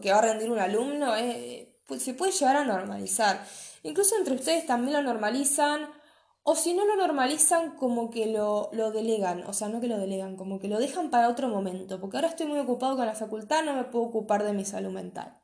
que 0.00 0.12
va 0.12 0.18
a 0.18 0.22
rendir 0.22 0.50
un 0.50 0.58
alumno, 0.58 1.16
eh, 1.16 1.76
pues 1.86 2.02
se 2.02 2.14
puede 2.14 2.32
llegar 2.32 2.56
a 2.56 2.64
normalizar. 2.64 3.44
Incluso 3.82 4.16
entre 4.16 4.34
ustedes 4.34 4.66
también 4.66 4.94
lo 4.94 5.02
normalizan 5.02 5.88
o 6.46 6.54
si 6.54 6.74
no 6.74 6.84
lo 6.84 6.96
normalizan, 6.96 7.74
como 7.76 8.10
que 8.10 8.26
lo, 8.26 8.70
delegan, 8.92 9.44
o 9.44 9.54
sea, 9.54 9.68
no 9.68 9.80
que 9.80 9.88
lo 9.88 9.98
delegan, 9.98 10.36
como 10.36 10.60
que 10.60 10.68
lo 10.68 10.78
dejan 10.78 11.08
para 11.08 11.30
otro 11.30 11.48
momento, 11.48 12.00
porque 12.00 12.18
ahora 12.18 12.28
estoy 12.28 12.46
muy 12.46 12.58
ocupado 12.58 12.96
con 12.96 13.06
la 13.06 13.14
facultad, 13.14 13.64
no 13.64 13.74
me 13.74 13.84
puedo 13.84 14.04
ocupar 14.04 14.44
de 14.44 14.52
mi 14.52 14.66
salud 14.66 14.92
mental. 14.92 15.38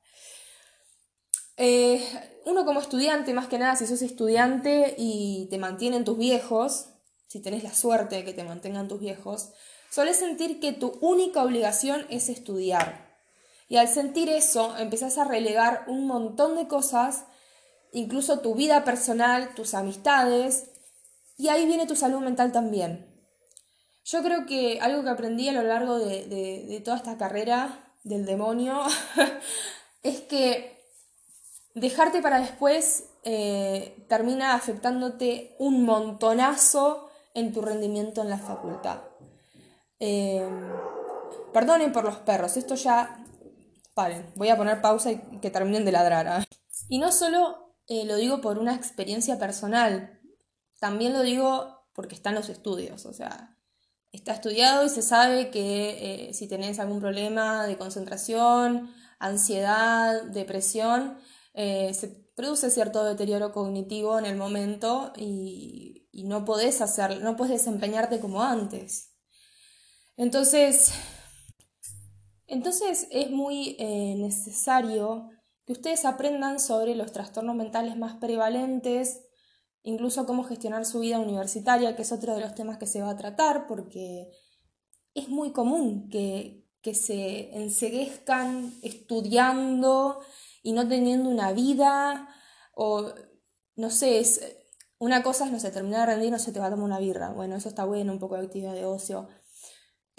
Eh, 1.63 2.03
uno 2.47 2.65
como 2.65 2.81
estudiante, 2.81 3.35
más 3.35 3.47
que 3.47 3.59
nada, 3.59 3.77
si 3.77 3.87
sos 3.87 4.01
estudiante 4.01 4.95
y 4.97 5.47
te 5.51 5.59
mantienen 5.59 6.07
tus 6.07 6.17
viejos, 6.17 6.87
si 7.27 7.43
tenés 7.43 7.63
la 7.63 7.75
suerte 7.75 8.17
de 8.17 8.25
que 8.25 8.33
te 8.33 8.45
mantengan 8.45 8.89
tus 8.89 8.99
viejos, 8.99 9.51
solés 9.91 10.17
sentir 10.17 10.59
que 10.59 10.73
tu 10.73 10.99
única 11.03 11.45
obligación 11.45 12.07
es 12.09 12.31
estudiar. 12.31 13.15
Y 13.69 13.77
al 13.77 13.89
sentir 13.89 14.31
eso, 14.31 14.75
empezás 14.79 15.19
a 15.19 15.25
relegar 15.25 15.85
un 15.87 16.07
montón 16.07 16.57
de 16.57 16.67
cosas, 16.67 17.25
incluso 17.93 18.41
tu 18.41 18.55
vida 18.55 18.83
personal, 18.83 19.55
tus 19.55 19.75
amistades, 19.75 20.71
y 21.37 21.49
ahí 21.49 21.67
viene 21.67 21.87
tu 21.87 21.95
salud 21.95 22.21
mental 22.21 22.53
también. 22.53 23.23
Yo 24.07 24.23
creo 24.23 24.47
que 24.47 24.81
algo 24.81 25.05
que 25.05 25.11
aprendí 25.11 25.47
a 25.51 25.53
lo 25.53 25.63
largo 25.63 25.99
de, 25.99 26.81
toda 26.87 26.97
esta 26.97 27.19
carrera 27.19 27.93
del 28.03 28.25
demonio 28.25 28.81
es 30.03 30.23
que 30.23 30.80
dejarte 31.75 32.23
para 32.23 32.41
después 32.41 33.05
eh, 33.23 34.05
termina 34.09 34.55
afectándote 34.55 35.57
un 35.59 35.85
montonazo 35.85 37.09
en 37.35 37.53
tu 37.53 37.63
rendimiento 37.63 38.23
en 38.23 38.31
la 38.31 38.39
facultad. 38.39 39.03
Em, 39.99 40.69
perdonen 41.53 41.93
por 41.93 42.05
los 42.05 42.17
perros, 42.17 42.57
esto 42.57 42.75
ya... 42.75 43.17
Paren, 43.93 44.33
voy 44.37 44.49
a 44.49 44.57
poner 44.57 44.81
pausa 44.81 45.11
y 45.11 45.19
que 45.43 45.51
terminen 45.51 45.85
de 45.85 45.93
ladrar. 45.93 46.29
¿ah? 46.29 46.45
Y 46.89 46.99
no 46.99 47.11
solo 47.13 47.75
eh, 47.89 48.05
lo 48.05 48.17
digo 48.17 48.41
por 48.41 48.59
una 48.59 48.75
experiencia 48.75 49.39
personal, 49.39 50.21
también 50.79 51.13
lo 51.13 51.23
digo 51.23 51.85
porque 51.93 52.15
están 52.15 52.37
los 52.37 52.49
estudios, 52.49 53.05
o 53.05 53.13
sea, 53.13 53.59
está 54.13 54.33
estudiado 54.33 54.87
y 54.87 54.89
se 54.89 55.03
sabe 55.03 55.51
que 55.51 56.29
eh, 56.29 56.35
si 56.35 56.49
tenés 56.49 56.79
algún 56.79 57.01
problema 57.01 57.67
de 57.67 57.77
concentración, 57.77 58.95
ansiedad, 59.19 60.23
depresión, 60.23 61.19
eh, 61.53 61.93
se 61.95 62.09
produce 62.37 62.71
cierto 62.71 63.05
deterioro 63.05 63.53
cognitivo 63.53 64.19
en 64.19 64.25
el 64.25 64.37
momento 64.37 65.13
y, 65.17 65.97
no 66.25 66.45
podés 66.45 66.83
hacer, 66.83 67.23
no 67.23 67.37
puedes 67.37 67.65
desempeñarte 67.65 68.21
como 68.21 68.43
antes. 68.43 69.15
Entonces, 70.17 70.93
entonces 72.47 73.09
es 73.11 73.31
muy 73.31 73.77
eh, 73.79 74.17
necesario 74.19 75.31
que 75.65 75.73
ustedes 75.73 76.05
aprendan 76.05 76.61
sobre 76.61 76.95
los 76.95 77.13
trastornos 77.13 77.57
mentales 77.57 77.97
más 77.97 78.17
prevalentes, 78.17 79.23
incluso 79.83 80.27
cómo 80.27 80.45
gestionar 80.45 80.85
su 80.85 81.01
vida 81.01 81.19
universitaria, 81.19 81.97
que 81.97 82.03
es 82.03 82.13
otro 82.13 82.35
de 82.35 82.41
los 82.41 82.55
temas 82.55 82.77
que 82.77 82.87
se 82.87 83.01
va 83.01 83.11
a 83.11 83.17
tratar, 83.17 83.67
porque 83.67 84.31
es 85.15 85.29
muy 85.29 85.53
común 85.53 86.09
que, 86.11 86.67
que 86.83 86.95
se 86.95 87.57
enseguezcan 87.57 88.75
estudiando 88.83 90.21
y 90.63 90.73
no 90.73 90.87
teniendo 90.89 91.29
una 91.29 91.53
vida, 91.53 92.29
o 92.75 93.13
no 93.77 93.91
sé, 93.91 94.21
es, 94.21 94.41
una 94.99 95.23
cosa 95.23 95.47
es, 95.47 95.53
no 95.53 95.61
sé, 95.61 95.71
terminar 95.71 96.09
de 96.09 96.15
rendir, 96.15 96.31
no 96.31 96.39
se 96.39 96.53
te 96.53 96.61
va 96.61 96.67
a 96.67 96.71
tomar 96.71 96.85
una 96.85 96.99
birra, 96.99 97.31
bueno, 97.31 97.57
eso 97.57 97.69
está 97.69 97.85
bueno, 97.85 98.13
un 98.13 98.19
poco 98.19 98.37
de 98.37 98.47
actividad 98.47 98.75
de 98.75 98.85
ocio, 98.85 99.29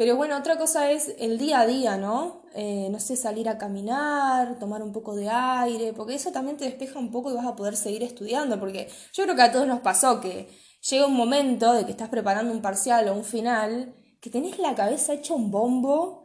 pero 0.01 0.15
bueno, 0.15 0.35
otra 0.35 0.57
cosa 0.57 0.89
es 0.89 1.13
el 1.19 1.37
día 1.37 1.59
a 1.59 1.67
día, 1.67 1.95
¿no? 1.95 2.41
Eh, 2.55 2.87
no 2.89 2.99
sé, 2.99 3.15
salir 3.15 3.47
a 3.47 3.59
caminar, 3.59 4.57
tomar 4.57 4.81
un 4.81 4.91
poco 4.91 5.15
de 5.15 5.29
aire, 5.29 5.93
porque 5.93 6.15
eso 6.15 6.31
también 6.31 6.57
te 6.57 6.65
despeja 6.65 6.97
un 6.97 7.11
poco 7.11 7.29
y 7.29 7.35
vas 7.35 7.45
a 7.45 7.55
poder 7.55 7.75
seguir 7.75 8.01
estudiando, 8.01 8.59
porque 8.59 8.89
yo 9.13 9.23
creo 9.25 9.35
que 9.35 9.41
a 9.43 9.51
todos 9.51 9.67
nos 9.67 9.81
pasó 9.81 10.19
que 10.19 10.49
llega 10.89 11.05
un 11.05 11.13
momento 11.15 11.73
de 11.73 11.85
que 11.85 11.91
estás 11.91 12.09
preparando 12.09 12.51
un 12.51 12.63
parcial 12.63 13.07
o 13.09 13.13
un 13.13 13.23
final, 13.23 13.93
que 14.19 14.31
tenés 14.31 14.57
la 14.57 14.73
cabeza 14.73 15.13
hecha 15.13 15.35
un 15.35 15.51
bombo, 15.51 16.23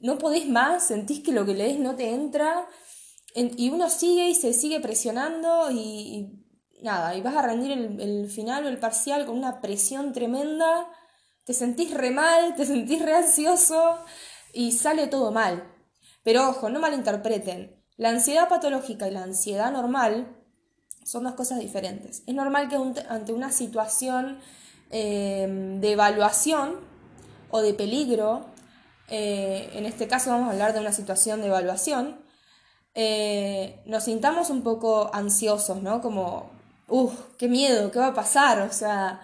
no 0.00 0.16
podés 0.16 0.48
más, 0.48 0.84
sentís 0.84 1.20
que 1.22 1.32
lo 1.32 1.44
que 1.44 1.52
lees 1.52 1.78
no 1.78 1.94
te 1.94 2.08
entra, 2.08 2.66
y 3.34 3.70
uno 3.70 3.88
sigue 3.88 4.28
y 4.28 4.34
se 4.34 4.52
sigue 4.52 4.80
presionando 4.80 5.70
y, 5.70 6.42
nada, 6.82 7.16
y 7.16 7.22
vas 7.22 7.36
a 7.36 7.42
rendir 7.42 7.72
el, 7.72 8.28
final 8.28 8.64
o 8.64 8.68
el 8.68 8.78
parcial 8.78 9.24
con 9.24 9.38
una 9.38 9.60
presión 9.60 10.12
tremenda, 10.12 10.88
te 11.44 11.54
sentís 11.54 11.92
re 11.92 12.10
mal, 12.10 12.54
te 12.56 12.66
sentís 12.66 13.02
re 13.02 13.14
ansioso 13.14 13.98
y 14.52 14.72
sale 14.72 15.06
todo 15.06 15.32
mal. 15.32 15.68
Pero 16.22 16.48
ojo, 16.48 16.68
no 16.68 16.80
malinterpreten, 16.80 17.82
la 17.96 18.10
ansiedad 18.10 18.48
patológica 18.48 19.08
y 19.08 19.10
la 19.10 19.22
ansiedad 19.22 19.72
normal 19.72 20.36
son 21.04 21.24
dos 21.24 21.34
cosas 21.34 21.58
diferentes. 21.58 22.22
Es 22.26 22.34
normal 22.34 22.68
que 22.68 22.76
ante 23.08 23.32
una 23.32 23.50
situación 23.50 24.38
eh, 24.90 25.78
de 25.80 25.92
evaluación 25.92 26.80
o 27.50 27.60
de 27.60 27.74
peligro, 27.74 28.46
eh, 29.08 29.70
en 29.74 29.84
este 29.84 30.06
caso 30.06 30.30
vamos 30.30 30.48
a 30.48 30.52
hablar 30.52 30.72
de 30.74 30.80
una 30.80 30.92
situación 30.92 31.40
de 31.40 31.48
evaluación, 31.48 32.21
eh, 32.94 33.82
nos 33.86 34.04
sintamos 34.04 34.50
un 34.50 34.62
poco 34.62 35.10
ansiosos, 35.14 35.82
¿no? 35.82 36.00
Como, 36.00 36.50
uff, 36.88 37.14
qué 37.38 37.48
miedo, 37.48 37.90
qué 37.90 37.98
va 37.98 38.08
a 38.08 38.14
pasar, 38.14 38.60
o 38.62 38.72
sea, 38.72 39.20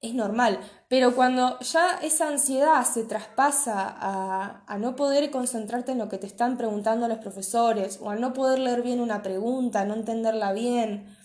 es 0.00 0.14
normal. 0.14 0.60
Pero 0.88 1.14
cuando 1.14 1.58
ya 1.60 1.98
esa 2.02 2.28
ansiedad 2.28 2.84
se 2.84 3.04
traspasa 3.04 3.88
a, 3.88 4.64
a, 4.66 4.78
no 4.78 4.96
poder 4.96 5.30
concentrarte 5.30 5.92
en 5.92 5.98
lo 5.98 6.08
que 6.08 6.18
te 6.18 6.26
están 6.26 6.58
preguntando 6.58 7.08
los 7.08 7.18
profesores, 7.18 7.98
o 8.02 8.10
a 8.10 8.16
no 8.16 8.32
poder 8.34 8.58
leer 8.58 8.82
bien 8.82 9.00
una 9.00 9.22
pregunta, 9.22 9.84
no 9.84 9.94
entenderla 9.94 10.52
bien, 10.52 11.16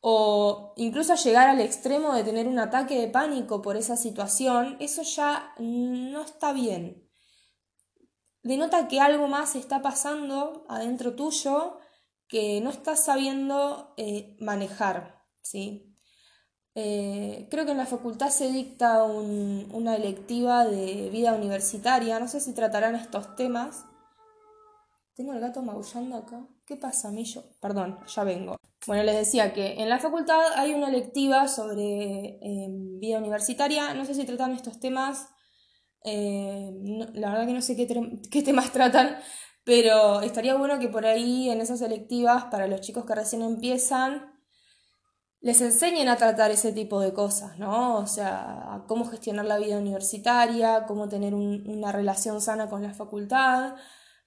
o 0.00 0.74
incluso 0.76 1.14
llegar 1.14 1.48
al 1.48 1.60
extremo 1.60 2.14
de 2.14 2.24
tener 2.24 2.46
un 2.46 2.58
ataque 2.58 3.00
de 3.00 3.08
pánico 3.08 3.62
por 3.62 3.76
esa 3.76 3.96
situación, 3.96 4.76
eso 4.80 5.02
ya 5.02 5.54
no 5.58 6.22
está 6.22 6.52
bien. 6.52 7.03
Denota 8.44 8.88
que 8.88 9.00
algo 9.00 9.26
más 9.26 9.56
está 9.56 9.82
pasando 9.82 10.66
adentro 10.68 11.14
tuyo 11.14 11.78
que 12.28 12.60
no 12.60 12.70
estás 12.70 13.04
sabiendo 13.04 13.94
eh, 13.96 14.36
manejar, 14.38 15.24
¿sí? 15.40 15.94
Eh, 16.74 17.48
creo 17.50 17.64
que 17.64 17.70
en 17.70 17.78
la 17.78 17.86
facultad 17.86 18.28
se 18.28 18.50
dicta 18.50 19.04
una 19.04 19.96
electiva 19.96 20.66
de 20.66 21.08
vida 21.10 21.32
universitaria. 21.32 22.20
No 22.20 22.28
sé 22.28 22.40
si 22.40 22.52
tratarán 22.52 22.96
estos 22.96 23.34
temas. 23.34 23.86
Tengo 25.14 25.32
el 25.32 25.40
gato 25.40 25.62
maullando 25.62 26.16
acá. 26.16 26.46
¿Qué 26.66 26.76
pasa, 26.76 27.10
Millo? 27.10 27.44
Perdón, 27.60 27.98
ya 28.06 28.24
vengo. 28.24 28.56
Bueno, 28.86 29.04
les 29.04 29.16
decía 29.16 29.54
que 29.54 29.80
en 29.80 29.88
la 29.88 30.00
facultad 30.00 30.40
hay 30.56 30.74
una 30.74 30.88
electiva 30.88 31.48
sobre 31.48 32.40
em, 32.42 32.98
vida 32.98 33.18
universitaria. 33.18 33.94
No 33.94 34.04
sé 34.04 34.14
si 34.14 34.24
tratan 34.24 34.52
estos 34.52 34.80
temas. 34.80 35.28
Eh, 36.04 36.70
la 37.14 37.30
verdad 37.30 37.46
que 37.46 37.54
no 37.54 37.62
sé 37.62 37.76
qué, 37.76 37.86
qué 38.30 38.42
temas 38.42 38.72
tratan, 38.72 39.18
pero 39.64 40.20
estaría 40.20 40.54
bueno 40.56 40.78
que 40.78 40.88
por 40.88 41.06
ahí 41.06 41.50
en 41.50 41.60
esas 41.60 41.80
electivas, 41.80 42.44
para 42.44 42.66
los 42.68 42.80
chicos 42.82 43.04
que 43.04 43.14
recién 43.14 43.42
empiezan, 43.42 44.34
les 45.40 45.60
enseñen 45.60 46.08
a 46.08 46.16
tratar 46.16 46.50
ese 46.50 46.72
tipo 46.72 47.00
de 47.00 47.12
cosas, 47.12 47.58
¿no? 47.58 47.98
O 47.98 48.06
sea, 48.06 48.84
cómo 48.88 49.04
gestionar 49.04 49.44
la 49.44 49.58
vida 49.58 49.76
universitaria, 49.78 50.86
cómo 50.86 51.08
tener 51.10 51.34
una 51.34 51.92
relación 51.92 52.40
sana 52.40 52.70
con 52.70 52.82
la 52.82 52.94
facultad, 52.94 53.74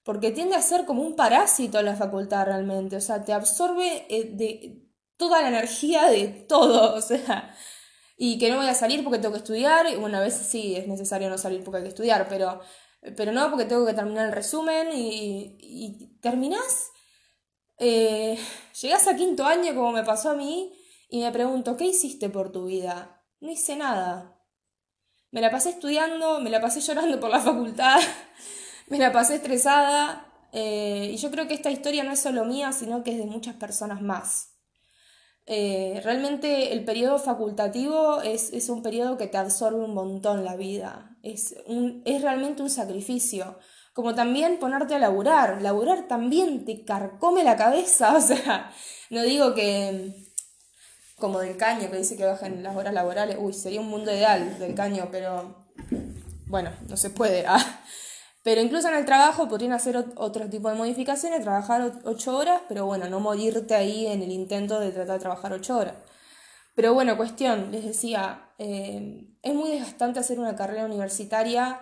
porque 0.04 0.30
tiende 0.30 0.54
a 0.54 0.62
ser 0.62 0.84
como 0.86 1.02
un 1.02 1.16
parásito 1.16 1.82
la 1.82 1.96
facultad 1.96 2.46
realmente, 2.46 2.96
o 2.96 3.00
sea, 3.00 3.24
te 3.24 3.32
absorbe 3.32 4.06
eh, 4.08 4.30
de 4.32 4.86
toda 5.16 5.42
la 5.42 5.48
energía 5.48 6.06
de 6.06 6.28
todo, 6.48 6.94
o 6.98 7.00
sea, 7.00 7.52
y 8.20 8.36
que 8.38 8.50
no 8.50 8.56
voy 8.56 8.66
a 8.66 8.74
salir 8.74 9.04
porque 9.04 9.20
tengo 9.20 9.32
que 9.32 9.38
estudiar, 9.38 9.86
y 9.88 9.94
bueno, 9.94 10.18
a 10.18 10.22
veces 10.22 10.44
sí 10.48 10.74
es 10.74 10.88
necesario 10.88 11.30
no 11.30 11.38
salir 11.38 11.62
porque 11.62 11.78
hay 11.78 11.82
que 11.84 11.90
estudiar, 11.90 12.26
pero, 12.28 12.60
pero 13.16 13.30
no 13.30 13.48
porque 13.48 13.64
tengo 13.64 13.86
que 13.86 13.94
terminar 13.94 14.26
el 14.26 14.32
resumen 14.32 14.88
y, 14.92 16.18
terminás, 16.20 16.90
eh, 17.78 18.36
llegás 18.82 19.06
a 19.06 19.14
quinto 19.14 19.44
año 19.46 19.72
como 19.76 19.92
me 19.92 20.02
pasó 20.02 20.30
a 20.30 20.34
mí, 20.34 20.74
y 21.08 21.22
me 21.22 21.30
pregunto, 21.30 21.76
¿qué 21.76 21.86
hiciste 21.86 22.28
por 22.28 22.50
tu 22.50 22.66
vida? 22.66 23.22
No 23.40 23.50
hice 23.52 23.76
nada. 23.76 24.36
Me 25.30 25.40
la 25.40 25.50
pasé 25.50 25.70
estudiando, 25.70 26.40
me 26.40 26.50
la 26.50 26.60
pasé 26.60 26.80
llorando 26.80 27.20
por 27.20 27.30
la 27.30 27.40
facultad, 27.40 28.00
me 28.88 28.98
la 28.98 29.12
pasé 29.12 29.36
estresada, 29.36 30.26
eh, 30.52 31.10
y 31.12 31.16
yo 31.18 31.30
creo 31.30 31.46
que 31.46 31.54
esta 31.54 31.70
historia 31.70 32.02
no 32.02 32.12
es 32.12 32.20
solo 32.20 32.44
mía, 32.44 32.72
sino 32.72 33.04
que 33.04 33.12
es 33.12 33.18
de 33.18 33.26
muchas 33.26 33.54
personas 33.54 34.02
más. 34.02 34.57
Eh, 35.50 36.02
realmente 36.04 36.74
el 36.74 36.84
periodo 36.84 37.18
facultativo 37.18 38.20
es, 38.20 38.52
es, 38.52 38.68
un 38.68 38.82
periodo 38.82 39.16
que 39.16 39.28
te 39.28 39.38
absorbe 39.38 39.82
un 39.82 39.94
montón 39.94 40.44
la 40.44 40.56
vida, 40.56 41.16
es, 41.22 41.56
un, 41.64 42.02
es 42.04 42.20
realmente 42.20 42.62
un 42.62 42.68
sacrificio. 42.68 43.58
Como 43.94 44.14
también 44.14 44.58
ponerte 44.58 44.94
a 44.94 44.98
laburar, 44.98 45.62
laburar 45.62 46.06
también 46.06 46.66
te 46.66 46.84
carcome 46.84 47.44
la 47.44 47.56
cabeza, 47.56 48.14
o 48.18 48.20
sea, 48.20 48.70
no 49.08 49.22
digo 49.22 49.54
que, 49.54 50.12
como 51.16 51.40
del 51.40 51.56
caño, 51.56 51.90
que 51.90 51.96
dice 51.96 52.18
que 52.18 52.26
bajan 52.26 52.62
las 52.62 52.76
horas 52.76 52.92
laborales. 52.92 53.38
Uy, 53.40 53.54
sería 53.54 53.80
un 53.80 53.88
mundo 53.88 54.12
ideal 54.12 54.58
del 54.58 54.74
caño, 54.74 55.08
pero 55.10 55.66
bueno, 56.46 56.70
no 56.88 56.96
se 56.98 57.08
puede. 57.08 57.46
Ah. 57.48 57.84
Pero 58.42 58.60
incluso 58.60 58.88
en 58.88 58.94
el 58.94 59.04
trabajo 59.04 59.48
podrían 59.48 59.72
hacer 59.72 59.96
otro 60.16 60.48
tipo 60.48 60.68
de 60.70 60.76
modificaciones, 60.76 61.42
trabajar 61.42 61.92
ocho 62.04 62.36
horas, 62.36 62.62
pero 62.68 62.86
bueno, 62.86 63.08
no 63.08 63.20
morirte 63.20 63.74
ahí 63.74 64.06
en 64.06 64.22
el 64.22 64.30
intento 64.30 64.80
de 64.80 64.90
tratar 64.90 65.14
de 65.14 65.20
trabajar 65.20 65.52
ocho 65.52 65.76
horas. 65.76 65.94
Pero 66.74 66.94
bueno, 66.94 67.16
cuestión, 67.16 67.72
les 67.72 67.84
decía, 67.84 68.52
eh, 68.58 69.34
es 69.42 69.54
muy 69.54 69.70
desgastante 69.70 70.20
hacer 70.20 70.38
una 70.38 70.54
carrera 70.54 70.84
universitaria 70.84 71.80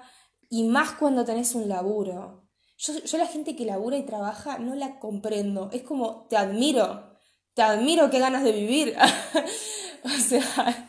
y 0.49 0.65
más 0.65 0.93
cuando 0.93 1.25
tenés 1.25 1.55
un 1.55 1.69
laburo. 1.69 2.49
Yo, 2.79 2.95
yo 3.05 3.19
la 3.19 3.27
gente 3.27 3.57
que 3.57 3.67
labura 3.67 3.99
y 3.99 4.07
trabaja 4.07 4.59
no 4.59 4.75
la 4.75 4.99
comprendo. 4.99 5.69
Es 5.73 5.83
como, 5.83 6.27
te 6.29 6.37
admiro, 6.37 7.15
te 7.55 7.63
admiro 7.63 8.11
qué 8.11 8.19
ganas 8.19 8.43
de 8.43 8.53
vivir. 8.53 8.97
o 10.05 10.09
sea, 10.09 10.86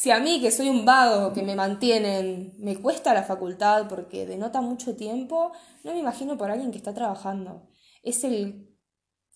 si 0.00 0.10
a 0.10 0.18
mí, 0.18 0.40
que 0.40 0.50
soy 0.50 0.70
un 0.70 0.86
vago, 0.86 1.34
que 1.34 1.42
me 1.42 1.54
mantienen, 1.54 2.54
me 2.58 2.80
cuesta 2.80 3.12
la 3.12 3.22
facultad 3.22 3.86
porque 3.86 4.24
denota 4.24 4.62
mucho 4.62 4.96
tiempo, 4.96 5.52
no 5.84 5.92
me 5.92 5.98
imagino 5.98 6.38
por 6.38 6.50
alguien 6.50 6.70
que 6.70 6.78
está 6.78 6.94
trabajando. 6.94 7.68
Es 8.02 8.24
el 8.24 8.74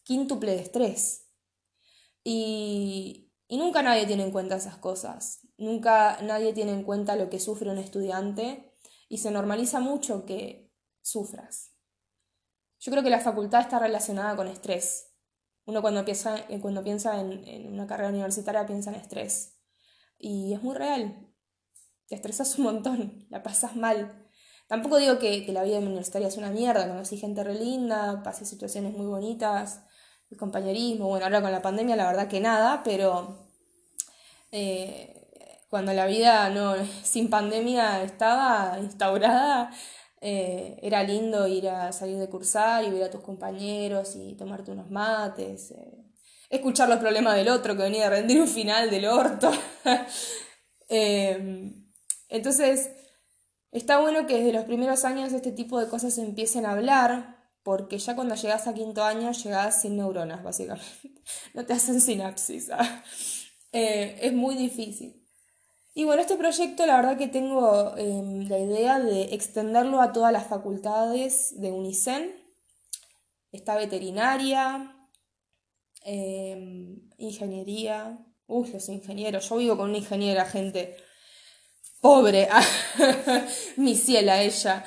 quíntuple 0.04 0.52
de 0.52 0.62
estrés. 0.62 1.28
Y, 2.22 3.30
y 3.46 3.58
nunca 3.58 3.82
nadie 3.82 4.06
tiene 4.06 4.22
en 4.22 4.30
cuenta 4.30 4.56
esas 4.56 4.78
cosas. 4.78 5.46
Nunca 5.58 6.16
nadie 6.22 6.54
tiene 6.54 6.72
en 6.72 6.82
cuenta 6.82 7.14
lo 7.14 7.28
que 7.28 7.40
sufre 7.40 7.68
un 7.68 7.76
estudiante 7.76 8.74
y 9.10 9.18
se 9.18 9.30
normaliza 9.30 9.80
mucho 9.80 10.24
que 10.24 10.72
sufras. 11.02 11.74
Yo 12.80 12.90
creo 12.90 13.04
que 13.04 13.10
la 13.10 13.20
facultad 13.20 13.60
está 13.60 13.78
relacionada 13.78 14.34
con 14.34 14.48
estrés. 14.48 15.12
Uno 15.66 15.82
cuando 15.82 16.06
piensa, 16.06 16.46
cuando 16.62 16.82
piensa 16.82 17.20
en, 17.20 17.70
una 17.70 17.86
carrera 17.86 18.08
universitaria 18.08 18.64
piensa 18.64 18.88
en 18.88 18.96
estrés. 18.96 19.53
Y 20.18 20.54
es 20.54 20.62
muy 20.62 20.74
real. 20.74 21.28
Te 22.08 22.14
estresas 22.14 22.58
un 22.58 22.64
montón, 22.64 23.26
la 23.30 23.42
pasas 23.42 23.76
mal. 23.76 24.24
Tampoco 24.66 24.96
digo 24.96 25.18
que, 25.18 25.44
la 25.52 25.62
vida 25.62 25.78
universitaria 25.78 26.28
es 26.28 26.36
una 26.36 26.50
mierda, 26.50 26.88
conocí 26.88 27.18
gente 27.18 27.44
re 27.44 27.54
linda, 27.54 28.22
pasé 28.22 28.44
situaciones 28.46 28.96
muy 28.96 29.06
bonitas, 29.06 29.82
el 30.30 30.38
compañerismo, 30.38 31.08
bueno, 31.08 31.26
ahora 31.26 31.42
con 31.42 31.52
la 31.52 31.62
pandemia 31.62 31.96
la 31.96 32.06
verdad 32.06 32.28
que 32.28 32.40
nada, 32.40 32.82
pero 32.82 33.48
eh, 34.50 35.24
cuando 35.68 35.92
la 35.92 36.06
vida 36.06 36.48
no, 36.50 36.74
sin 37.02 37.28
pandemia 37.28 38.02
estaba 38.02 38.78
instaurada, 38.80 39.70
eh, 40.20 40.78
era 40.82 41.02
lindo 41.02 41.46
ir 41.46 41.68
a 41.68 41.92
salir 41.92 42.16
de 42.16 42.30
cursar 42.30 42.84
y 42.84 42.90
ver 42.90 43.04
a 43.04 43.10
tus 43.10 43.20
compañeros 43.20 44.16
y 44.16 44.34
tomarte 44.36 44.70
unos 44.70 44.90
mates, 44.90 45.72
eh, 45.72 46.03
escuchar 46.50 46.88
los 46.88 46.98
problemas 46.98 47.36
del 47.36 47.48
otro 47.48 47.76
que 47.76 47.82
venía 47.82 48.06
a 48.06 48.10
rendir 48.10 48.40
un 48.40 48.48
final 48.48 48.90
del 48.90 49.06
orto. 49.06 49.50
Em, 50.86 51.90
entonces, 52.28 52.90
está 53.72 53.98
bueno 53.98 54.26
que 54.26 54.36
desde 54.36 54.52
los 54.52 54.64
primeros 54.64 55.04
años 55.06 55.32
este 55.32 55.50
tipo 55.50 55.80
de 55.80 55.88
cosas 55.88 56.18
empiecen 56.18 56.66
a 56.66 56.72
hablar, 56.72 57.48
porque 57.62 57.98
ya 57.98 58.14
cuando 58.14 58.34
llegas 58.34 58.66
a 58.68 58.74
quinto 58.74 59.02
año 59.02 59.32
llegas 59.32 59.80
sin 59.80 59.96
neuronas, 59.96 60.42
básicamente. 60.42 60.84
No 61.54 61.64
te 61.64 61.72
hacen 61.72 62.02
sinapsis. 62.02 62.70
¿ah? 62.70 63.02
Eh, 63.72 64.18
es 64.20 64.32
muy 64.34 64.56
difícil. 64.56 65.24
Y 65.94 66.04
bueno, 66.04 66.22
este 66.22 66.36
proyecto 66.36 66.84
la 66.86 66.96
verdad 66.96 67.16
que 67.16 67.28
tengo 67.28 67.96
em, 67.96 68.48
la 68.48 68.58
idea 68.58 68.98
de 68.98 69.34
extenderlo 69.34 70.00
a 70.00 70.12
todas 70.12 70.32
las 70.32 70.46
facultades 70.48 71.60
de 71.60 71.70
UNICEN. 71.70 72.34
Está 73.52 73.76
veterinaria, 73.76 74.93
em, 76.04 77.10
ingeniería. 77.18 78.18
Uy, 78.46 78.70
los 78.72 78.88
ingenieros. 78.88 79.48
Yo 79.48 79.56
vivo 79.56 79.76
con 79.76 79.90
una 79.90 79.98
ingeniera, 79.98 80.44
gente. 80.44 80.96
Pobre. 82.00 82.48
Mi 83.76 83.96
ciela 83.96 84.42
ella. 84.42 84.84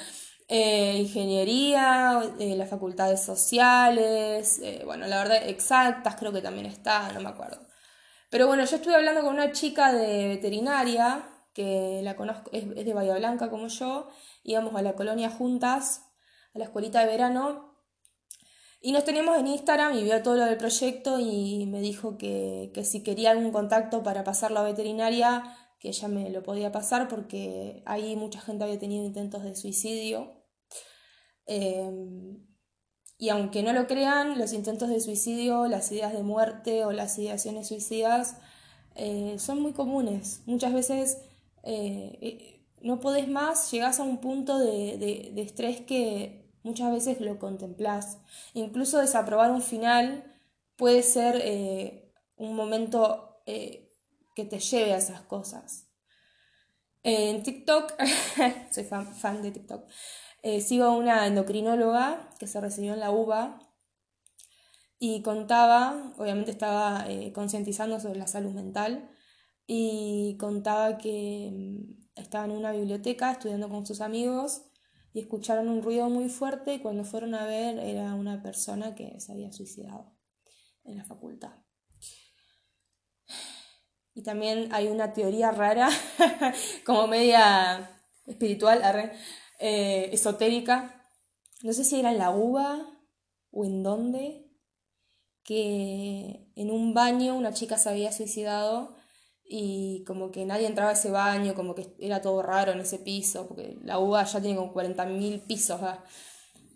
Eh, 0.49 0.97
ingeniería, 0.99 2.21
eh, 2.39 2.55
las 2.55 2.69
facultades 2.69 3.21
sociales, 3.21 4.59
eh, 4.63 4.81
bueno, 4.85 5.05
la 5.05 5.17
verdad, 5.17 5.49
exactas 5.49 6.15
creo 6.15 6.31
que 6.31 6.41
también 6.41 6.67
está, 6.67 7.11
no 7.11 7.19
me 7.19 7.27
acuerdo. 7.29 7.67
Pero 8.29 8.47
bueno, 8.47 8.63
yo 8.65 8.77
estuve 8.77 8.95
hablando 8.95 9.21
con 9.21 9.33
una 9.33 9.51
chica 9.51 9.91
de 9.91 10.27
veterinaria, 10.29 11.27
que 11.53 12.01
la 12.03 12.15
conozco, 12.15 12.49
es, 12.53 12.73
de 12.73 12.93
Bahía 12.93 13.15
Blanca 13.15 13.49
como 13.49 13.67
yo, 13.67 14.09
íbamos 14.43 14.75
a 14.75 14.81
la 14.81 14.93
colonia 14.95 15.29
juntas, 15.29 16.05
a 16.53 16.59
la 16.59 16.65
escuelita 16.65 17.01
de 17.01 17.07
verano, 17.07 17.66
Y 18.79 18.91
nos 18.91 19.03
teníamos 19.03 19.37
en 19.37 19.47
Instagram 19.47 19.97
y 19.97 20.03
vio 20.03 20.21
todo 20.21 20.35
lo 20.35 20.45
del 20.45 20.57
proyecto 20.57 21.19
y 21.19 21.65
me 21.65 21.81
dijo 21.81 22.17
que, 22.17 22.71
que 22.73 22.83
si 22.85 23.03
quería 23.03 23.31
algún 23.31 23.51
contacto 23.51 24.03
para 24.03 24.23
pasarlo 24.23 24.59
a 24.59 24.63
veterinaria, 24.63 25.57
que 25.79 25.89
ella 25.89 26.07
me 26.07 26.29
lo 26.29 26.43
podía 26.43 26.71
pasar 26.71 27.07
porque 27.07 27.81
ahí 27.85 28.15
mucha 28.15 28.41
gente 28.41 28.63
había 28.63 28.79
tenido 28.79 29.05
intentos 29.05 29.43
de 29.43 29.55
suicidio. 29.55 30.43
Em, 31.45 32.45
y 33.17 33.29
aunque 33.29 33.63
no 33.63 33.73
lo 33.73 33.87
crean, 33.87 34.37
los 34.37 34.53
intentos 34.53 34.89
de 34.89 34.99
suicidio, 34.99 35.67
las 35.67 35.91
ideas 35.91 36.13
de 36.13 36.23
muerte 36.23 36.85
o 36.85 36.91
las 36.91 37.17
ideaciones 37.17 37.67
suicidas 37.67 38.37
eh, 38.95 39.37
son 39.39 39.61
muy 39.61 39.73
comunes. 39.73 40.43
Muchas 40.45 40.73
veces 40.73 41.17
eh, 41.63 42.17
eh, 42.21 42.67
no 42.81 42.99
podés 42.99 43.27
más, 43.27 43.71
llegás 43.71 43.99
a 43.99 44.03
un 44.03 44.19
punto 44.19 44.59
de, 44.59 44.97
de, 45.33 45.41
estrés 45.41 45.81
que 45.81 46.36
muchas 46.67 46.91
veces 46.91 47.21
lo 47.21 47.39
contemplás. 47.39 48.19
Incluso 48.53 48.99
desaprobar 48.99 49.51
un 49.51 49.61
final 49.61 50.35
puede 50.75 51.01
ser 51.01 52.03
un 52.35 52.55
momento 52.55 53.41
que 53.45 54.45
te 54.45 54.59
lleve 54.59 54.93
a 54.93 54.97
esas 54.97 55.21
cosas. 55.21 55.87
En 57.03 57.41
TikTok, 57.41 57.93
soy 58.71 58.83
fan, 58.83 59.41
de 59.41 59.51
TikTok, 59.51 59.89
sigo 60.61 60.85
a 60.85 60.91
una 60.91 61.25
endocrinóloga 61.25 62.29
que 62.39 62.47
se 62.47 62.61
recibió 62.61 62.93
en 62.93 62.99
la 62.99 63.11
UBA 63.11 63.67
y 64.99 65.21
contaba, 65.21 66.13
obviamente 66.17 66.51
estaba 66.51 67.05
eh, 67.07 67.31
concientizando 67.31 67.99
sobre 67.99 68.19
la 68.19 68.27
salud 68.27 68.51
mental 68.51 69.09
y 69.67 70.37
contaba 70.39 70.97
que 70.97 71.51
mm, 71.53 72.19
estaba 72.19 72.45
en 72.45 72.51
una 72.51 72.71
biblioteca 72.71 73.31
estudiando 73.31 73.69
con 73.69 73.85
sus 73.85 74.01
amigos 74.01 74.63
y 75.17 75.21
escucharon 75.21 75.67
un 75.67 75.81
ruido 75.81 76.11
muy 76.11 76.29
fuerte 76.29 76.75
y 76.75 76.79
cuando 76.79 77.03
fueron 77.03 77.33
a 77.33 77.47
ver 77.47 77.79
era 77.79 78.13
una 78.13 78.43
persona 78.43 78.93
que 78.93 79.19
se 79.19 79.31
había 79.31 79.51
suicidado 79.51 80.15
en 80.83 80.95
la 80.95 81.05
facultad. 81.05 81.53
Y 84.13 84.21
también 84.21 84.71
hay 84.71 84.89
una 84.89 85.13
teoría 85.13 85.49
rara, 85.49 85.89
como 86.85 87.07
media 87.07 87.99
espiritual, 88.27 88.83
eh, 89.59 90.11
esotérica. 90.13 91.09
No 91.63 91.73
sé 91.73 91.83
si 91.83 91.99
era 91.99 92.11
en 92.11 92.19
la 92.19 92.29
uva 92.29 92.87
o 93.49 93.65
en 93.65 93.81
dónde, 93.81 94.51
que 95.41 96.51
en 96.55 96.69
un 96.69 96.93
baño 96.93 97.35
una 97.35 97.53
chica 97.53 97.79
se 97.79 97.89
había 97.89 98.11
suicidado 98.11 98.96
y 99.47 100.03
como 100.05 100.31
que 100.31 100.45
nadie 100.45 100.67
entraba 100.67 100.91
a 100.91 100.93
ese 100.93 101.11
baño, 101.11 101.53
como 101.55 101.73
que 101.73 101.95
era 101.99 102.21
todo 102.21 102.41
raro 102.41 102.71
en 102.73 102.79
ese 102.79 102.99
piso, 102.99 103.47
porque 103.47 103.77
la 103.83 103.99
UBA 103.99 104.23
ya 104.25 104.41
tiene 104.41 104.57
como 104.57 104.73
40.000 104.73 105.41
pisos. 105.47 105.79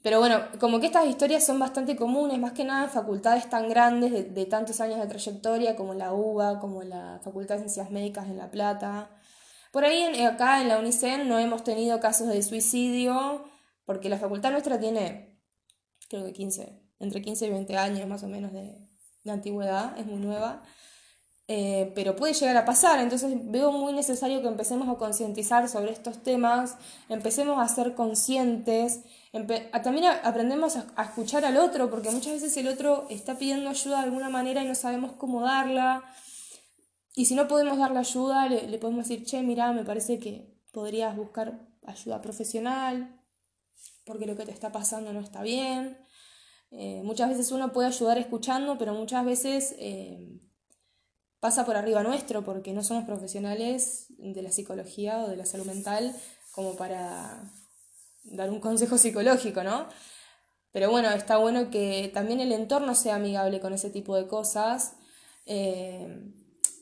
Pero 0.01 0.19
bueno, 0.19 0.41
como 0.59 0.79
que 0.79 0.87
estas 0.87 1.05
historias 1.07 1.45
son 1.45 1.59
bastante 1.59 1.95
comunes, 1.95 2.39
más 2.39 2.53
que 2.53 2.63
nada 2.63 2.85
en 2.85 2.89
facultades 2.89 3.49
tan 3.49 3.69
grandes 3.69 4.33
de, 4.33 4.45
tantos 4.45 4.81
años 4.81 4.99
de 4.99 5.07
trayectoria 5.07 5.75
como 5.75 5.93
la 5.93 6.13
UBA, 6.13 6.59
como 6.59 6.81
la 6.81 7.19
Facultad 7.23 7.55
de 7.55 7.61
Ciencias 7.61 7.91
Médicas 7.91 8.25
en 8.27 8.37
La 8.37 8.49
Plata. 8.49 9.11
Por 9.71 9.85
ahí 9.85 10.03
acá 10.23 10.61
en 10.61 10.69
la 10.69 10.79
UNICEN 10.79 11.29
no 11.29 11.37
hemos 11.37 11.63
tenido 11.63 11.99
casos 11.99 12.29
de 12.29 12.41
suicidio, 12.41 13.45
porque 13.85 14.09
la 14.09 14.17
facultad 14.17 14.51
nuestra 14.51 14.79
tiene, 14.79 15.39
creo 16.09 16.25
que 16.25 16.33
15, 16.33 16.81
entre 16.99 17.21
15 17.21 17.45
y 17.45 17.49
20 17.51 17.77
años 17.77 18.07
más 18.07 18.23
o 18.23 18.27
menos 18.27 18.53
de, 18.53 18.87
antigüedad, 19.29 19.97
es 19.99 20.07
muy 20.07 20.19
nueva. 20.19 20.63
Eh, 21.53 21.91
pero 21.95 22.15
puede 22.15 22.33
llegar 22.33 22.55
a 22.55 22.63
pasar, 22.63 23.01
entonces 23.01 23.29
veo 23.51 23.73
muy 23.73 23.91
necesario 23.91 24.41
que 24.41 24.47
empecemos 24.47 24.87
a 24.87 24.97
concientizar 24.97 25.67
sobre 25.67 25.91
estos 25.91 26.23
temas, 26.23 26.77
empecemos 27.09 27.59
a 27.59 27.67
ser 27.67 27.93
conscientes, 27.93 29.01
también 29.83 30.05
aprendemos 30.23 30.77
a, 30.77 31.03
escuchar 31.03 31.43
al 31.43 31.57
otro, 31.57 31.89
porque 31.89 32.09
muchas 32.09 32.31
veces 32.31 32.55
el 32.55 32.69
otro 32.69 33.05
está 33.09 33.37
pidiendo 33.37 33.69
ayuda 33.69 33.97
de 33.97 34.03
alguna 34.05 34.29
manera 34.29 34.63
y 34.63 34.65
no 34.65 34.75
sabemos 34.75 35.11
cómo 35.17 35.41
darla, 35.41 36.05
y 37.15 37.25
si 37.25 37.35
no 37.35 37.49
podemos 37.49 37.77
darle 37.77 37.99
ayuda, 37.99 38.47
le, 38.47 38.77
podemos 38.77 39.09
decir, 39.09 39.25
che, 39.25 39.41
mira, 39.41 39.73
me 39.73 39.83
parece 39.83 40.19
que 40.19 40.55
podrías 40.71 41.17
buscar 41.17 41.67
ayuda 41.85 42.21
profesional, 42.21 43.19
porque 44.05 44.25
lo 44.25 44.37
que 44.37 44.45
te 44.45 44.51
está 44.51 44.71
pasando 44.71 45.11
no 45.11 45.19
está 45.19 45.41
bien. 45.41 45.97
Eh, 46.71 47.01
muchas 47.03 47.27
veces 47.27 47.51
uno 47.51 47.73
puede 47.73 47.89
ayudar 47.89 48.17
escuchando, 48.17 48.77
pero 48.77 48.93
muchas 48.93 49.25
veces 49.25 49.75
eh, 49.79 50.39
pasa 51.41 51.65
por 51.65 51.75
arriba 51.75 52.03
nuestro 52.03 52.45
porque 52.45 52.71
no 52.71 52.83
somos 52.83 53.03
profesionales 53.03 54.05
de 54.17 54.41
la 54.41 54.51
psicología 54.51 55.19
o 55.19 55.27
de 55.27 55.35
la 55.35 55.45
salud 55.45 55.65
mental 55.65 56.15
como 56.53 56.77
para 56.77 57.43
dar 58.23 58.49
un 58.49 58.61
consejo 58.61 58.97
psicológico, 58.97 59.63
¿no? 59.63 59.87
Pero 60.71 60.89
bueno, 60.89 61.09
está 61.09 61.35
bueno 61.35 61.69
que 61.69 62.09
también 62.13 62.39
el 62.39 62.53
entorno 62.53 62.95
sea 62.95 63.15
amigable 63.15 63.59
con 63.59 63.73
ese 63.73 63.89
tipo 63.89 64.15
de 64.15 64.27
cosas. 64.27 64.93
Eh, 65.45 66.31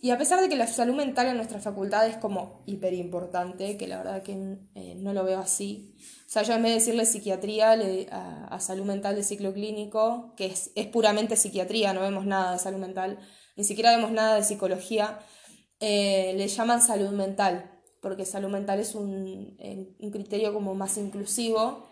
y 0.01 0.11
a 0.11 0.17
pesar 0.17 0.41
de 0.41 0.47
que 0.47 0.55
la 0.55 0.67
salud 0.67 0.93
mental 0.93 1.27
en 1.27 1.37
nuestra 1.37 1.59
facultad 1.59 2.07
es 2.07 2.17
como 2.17 2.61
hiper 2.67 2.93
importante, 2.93 3.77
que 3.77 3.87
la 3.87 3.97
verdad 3.97 4.21
que 4.21 4.35
no 4.35 5.13
lo 5.13 5.23
veo 5.23 5.39
así, 5.39 5.95
o 6.29 6.31
sea, 6.31 6.43
yo 6.43 6.53
en 6.53 6.61
vez 6.61 6.73
de 6.73 6.75
decirle 6.75 7.05
psiquiatría 7.07 7.71
a, 8.11 8.59
salud 8.59 8.85
mental 8.85 9.15
de 9.15 9.23
ciclo 9.23 9.51
clínico, 9.51 10.35
que 10.37 10.45
es, 10.45 10.69
puramente 10.91 11.35
psiquiatría, 11.35 11.91
no 11.91 12.01
vemos 12.01 12.27
nada 12.27 12.51
de 12.51 12.59
salud 12.59 12.77
mental, 12.77 13.17
ni 13.59 13.65
siquiera 13.65 13.93
vemos 13.93 14.11
nada 14.11 14.35
de 14.35 14.43
psicología, 14.45 15.19
eh, 15.81 16.33
le 16.37 16.47
llaman 16.47 16.81
salud 16.81 17.09
mental, 17.09 17.69
porque 18.01 18.23
salud 18.23 18.47
mental 18.47 18.79
es 18.79 18.95
un, 18.95 19.57
criterio 20.13 20.53
como 20.53 20.75
más 20.75 20.95
inclusivo 20.95 21.85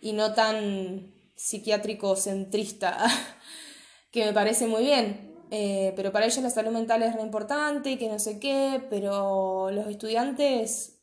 y 0.00 0.14
no 0.14 0.32
tan 0.32 1.12
psiquiátrico 1.36 2.16
centrista, 2.16 2.96
que 4.10 4.24
me 4.24 4.32
parece 4.32 4.66
muy 4.66 4.84
bien. 4.84 5.34
Eh, 5.50 5.92
pero 5.96 6.12
para 6.12 6.24
ellos 6.24 6.42
la 6.42 6.48
salud 6.48 6.72
mental 6.72 7.02
es 7.02 7.14
re 7.14 7.20
importante, 7.20 7.98
que 7.98 8.08
no 8.08 8.18
sé 8.18 8.40
qué, 8.40 8.82
pero 8.88 9.70
los 9.70 9.88
estudiantes 9.88 11.02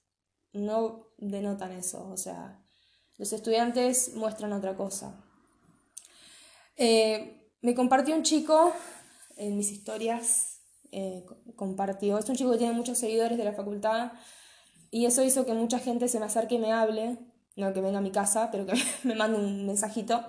no 0.54 1.06
denotan 1.20 1.74
eso, 1.74 2.10
o 2.10 2.18
sea, 2.18 2.60
los 3.20 3.32
estudiantes 3.32 4.16
muestran 4.16 4.54
otra 4.54 4.76
cosa. 4.76 5.24
Eh, 6.78 7.52
me 7.62 7.76
compartió 7.76 8.16
un 8.16 8.24
chico 8.24 8.74
en 9.40 9.58
mis 9.58 9.72
historias, 9.72 10.62
eh, 10.92 11.26
compartió, 11.56 12.18
es 12.18 12.30
un 12.30 12.36
chico 12.36 12.52
que 12.52 12.58
tiene 12.58 12.74
muchos 12.74 12.98
seguidores 12.98 13.38
de 13.38 13.46
la 13.46 13.54
facultad 13.54 14.12
y 14.92 15.06
eso 15.06 15.24
hizo 15.24 15.46
que 15.46 15.54
mucha 15.54 15.80
gente 15.80 16.08
se 16.08 16.20
me 16.20 16.26
acerque 16.26 16.56
y 16.56 16.60
me 16.60 16.74
hable, 16.74 17.18
no 17.56 17.74
que 17.74 17.82
venga 17.82 18.00
a 18.00 18.02
mi 18.02 18.12
casa, 18.12 18.50
pero 18.52 18.66
que 18.66 18.74
me 19.04 19.16
mande 19.16 19.40
un 19.40 19.66
mensajito. 19.66 20.24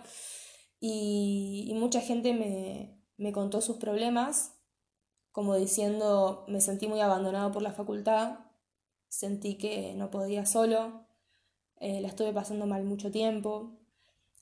Y, 0.81 1.73
mucha 1.75 2.01
gente 2.01 2.33
me, 2.33 3.03
me 3.17 3.33
contó 3.33 3.61
sus 3.61 3.77
problemas, 3.77 4.55
como 5.33 5.57
diciendo, 5.57 6.45
me 6.49 6.61
sentí 6.61 6.89
muy 6.89 7.01
abandonado 7.01 7.53
por 7.53 7.63
la 7.63 7.73
facultad, 7.73 8.39
sentí 9.09 9.59
que 9.59 9.95
no 9.95 10.11
podía 10.11 10.47
solo, 10.47 11.07
eh, 11.77 12.01
la 12.01 12.09
estuve 12.09 12.33
pasando 12.33 12.67
mal 12.67 12.85
mucho 12.85 13.11
tiempo, 13.11 13.79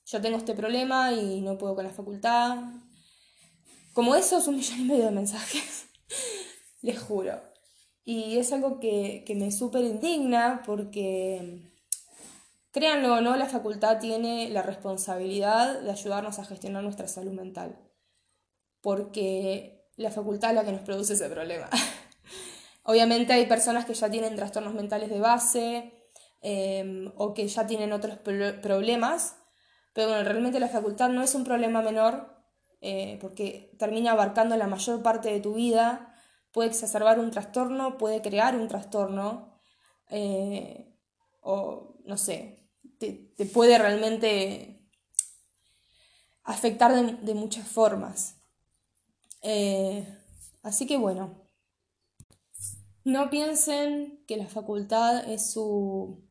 yo 0.07 0.21
tengo 0.21 0.37
este 0.37 0.55
problema 0.55 1.13
y 1.13 1.41
no 1.41 1.59
puedo 1.59 1.75
con 1.75 1.85
la 1.85 1.91
facultad. 1.91 2.59
Como 3.93 4.15
eso 4.15 4.39
es 4.39 4.47
un 4.47 4.57
millón 4.57 4.81
y 4.81 4.85
medio 4.85 5.05
de 5.07 5.11
mensajes, 5.11 5.87
les 6.83 6.99
juro. 6.99 7.41
Y 8.05 8.39
es 8.39 8.53
algo 8.53 8.81
que, 8.81 9.25
que 9.27 9.35
me 9.35 9.53
súper 9.53 9.85
indigna 9.85 10.63
porque, 10.65 11.71
créanlo 12.71 13.15
o 13.15 13.21
no, 13.21 13.37
la 13.37 13.47
facultad 13.47 13.99
tiene 13.99 14.49
la 14.49 14.63
responsabilidad 14.63 15.81
de 15.81 15.91
ayudarnos 15.91 16.39
a 16.39 16.45
gestionar 16.45 16.83
nuestra 16.83 17.09
salud 17.09 17.33
mental. 17.33 17.79
Porque 18.81 19.91
la 19.97 20.11
facultad 20.11 20.51
es 20.51 20.57
la 20.57 20.65
que 20.65 20.73
nos 20.73 20.83
produce 20.83 21.15
ese 21.15 21.29
problema. 21.29 21.69
Obviamente 22.85 23.35
hay 23.35 23.47
personas 23.47 23.85
que 23.85 23.95
ya 23.95 24.11
tienen 24.11 24.37
trastornos 24.37 24.73
mentales 24.73 25.11
de 25.11 25.21
base, 25.21 25.99
Em, 26.41 27.11
o 27.17 27.35
que 27.35 27.49
ya 27.49 27.67
tienen 27.67 27.93
otros 27.93 28.19
problemas, 28.19 29.37
pero 29.93 30.09
bueno, 30.09 30.23
realmente 30.23 30.61
la 30.61 30.69
facultad 30.69 31.09
no 31.09 31.23
es 31.23 31.35
un 31.35 31.43
problema 31.43 31.83
menor 31.83 32.38
eh, 32.81 33.19
porque 33.21 33.75
termina 33.79 34.13
abarcando 34.13 34.57
la 34.57 34.67
mayor 34.67 35.03
parte 35.03 35.31
de 35.31 35.41
tu 35.41 35.55
vida, 35.55 36.15
puede 36.53 36.69
exacerbar 36.69 37.19
un 37.19 37.31
trastorno, 37.31 37.99
puede 37.99 38.23
crear 38.23 38.57
un 38.57 38.69
trastorno, 38.69 39.59
eh, 40.11 40.95
o 41.41 41.97
no 42.05 42.17
sé, 42.17 42.69
te, 42.99 43.31
puede 43.53 43.79
realmente 43.79 44.89
afectar 46.45 46.95
de, 46.95 47.35
muchas 47.35 47.69
formas. 47.69 48.37
Eh, 49.43 50.07
así 50.63 50.87
que 50.87 50.97
bueno, 50.97 51.49
no 53.05 53.31
piensen 53.31 54.25
que 54.27 54.37
la 54.37 54.47
facultad 54.47 55.31
es 55.31 55.53
su 55.53 56.29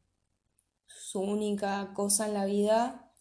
su 1.07 1.21
única 1.21 1.93
cosa 1.93 2.27
en 2.27 2.33
la 2.33 2.43
vida, 2.43 3.13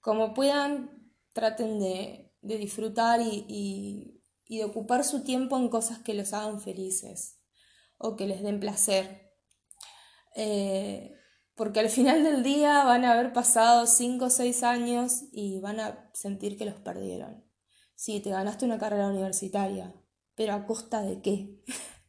como 0.00 0.34
puedan, 0.34 1.12
traten 1.32 1.78
de, 1.78 2.21
disfrutar 2.42 3.20
y, 3.22 4.18
de 4.48 4.64
ocupar 4.64 5.02
su 5.04 5.24
tiempo 5.24 5.56
en 5.56 5.68
cosas 5.68 6.00
que 6.00 6.12
los 6.12 6.34
hagan 6.34 6.60
felices 6.60 7.40
o 7.96 8.16
que 8.16 8.26
les 8.26 8.42
den 8.42 8.60
placer. 8.60 9.32
Eh, 10.36 11.14
porque 11.54 11.80
al 11.80 11.88
final 11.88 12.22
del 12.24 12.42
día 12.42 12.84
van 12.84 13.04
a 13.04 13.12
haber 13.12 13.32
pasado 13.32 13.86
5 13.86 14.24
o 14.26 14.30
6 14.30 14.62
años 14.62 15.24
y 15.32 15.60
van 15.60 15.80
a 15.80 16.10
sentir 16.12 16.58
que 16.58 16.66
los 16.66 16.74
perdieron. 16.74 17.44
Sí, 17.94 18.20
te 18.20 18.30
ganaste 18.30 18.64
una 18.64 18.78
carrera 18.78 19.08
universitaria, 19.08 19.94
pero 20.34 20.54
¿a 20.54 20.66
costa 20.66 21.02
de 21.02 21.20
qué? 21.22 21.62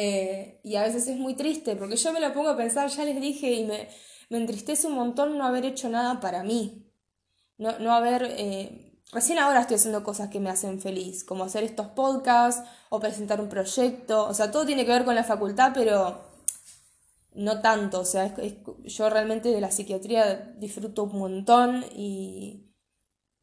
Eh, 0.00 0.60
y 0.62 0.76
a 0.76 0.84
veces 0.84 1.08
es 1.08 1.16
muy 1.16 1.34
triste, 1.34 1.74
porque 1.74 1.96
yo 1.96 2.12
me 2.12 2.20
lo 2.20 2.32
pongo 2.32 2.50
a 2.50 2.56
pensar, 2.56 2.88
ya 2.88 3.04
les 3.04 3.20
dije, 3.20 3.52
y 3.52 3.64
me, 3.64 3.88
me 4.30 4.38
entristece 4.38 4.86
un 4.86 4.94
montón 4.94 5.36
no 5.36 5.44
haber 5.44 5.64
hecho 5.64 5.88
nada 5.88 6.20
para 6.20 6.44
mí. 6.44 6.88
No, 7.56 7.80
no 7.80 7.92
haber... 7.92 8.22
Eh, 8.38 8.87
recién 9.12 9.38
ahora 9.38 9.60
estoy 9.60 9.76
haciendo 9.76 10.04
cosas 10.04 10.28
que 10.28 10.40
me 10.40 10.50
hacen 10.50 10.80
feliz, 10.80 11.24
como 11.24 11.44
hacer 11.44 11.64
estos 11.64 11.88
podcasts 11.88 12.68
o 12.90 13.00
presentar 13.00 13.40
un 13.40 13.48
proyecto. 13.48 14.26
O 14.26 14.34
sea, 14.34 14.50
todo 14.50 14.66
tiene 14.66 14.84
que 14.84 14.92
ver 14.92 15.04
con 15.04 15.14
la 15.14 15.24
facultad, 15.24 15.72
pero 15.74 16.22
no 17.34 17.60
tanto. 17.60 18.00
O 18.00 18.04
sea, 18.04 18.34
yo 18.84 19.10
realmente 19.10 19.50
de 19.50 19.60
la 19.60 19.70
psiquiatría 19.70 20.54
disfruto 20.58 21.04
un 21.04 21.18
montón 21.18 21.84
y, 21.94 22.74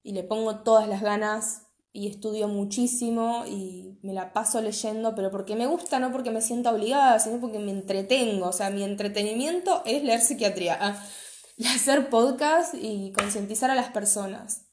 y 0.03 0.13
le 0.13 0.23
pongo 0.23 0.59
todas 0.59 0.87
las 0.87 1.01
ganas 1.01 1.63
y 1.91 2.07
estudio 2.07 2.49
muchísimo 2.49 3.45
y 3.47 3.97
me 4.03 4.13
la 4.13 4.33
paso 4.33 4.61
leyendo, 4.61 5.15
pero 5.15 5.31
porque 5.31 5.55
me 5.55 5.65
gusta, 5.65 5.97
no 5.97 6.11
porque 6.11 6.29
me 6.29 6.41
sienta 6.41 6.73
obligada, 6.73 7.19
sino 7.19 7.39
porque 7.39 7.57
me 7.59 7.71
entretengo. 7.71 8.47
O 8.47 8.51
sea, 8.51 8.69
mi 8.69 8.83
entretenimiento 8.83 9.81
es 9.85 10.03
leer 10.03 10.19
psiquiatría, 10.21 11.01
y 11.57 11.67
hacer 11.67 12.09
podcast 12.09 12.75
y 12.75 13.13
concientizar 13.13 13.71
a 13.71 13.75
las 13.75 13.91
personas. 13.91 14.64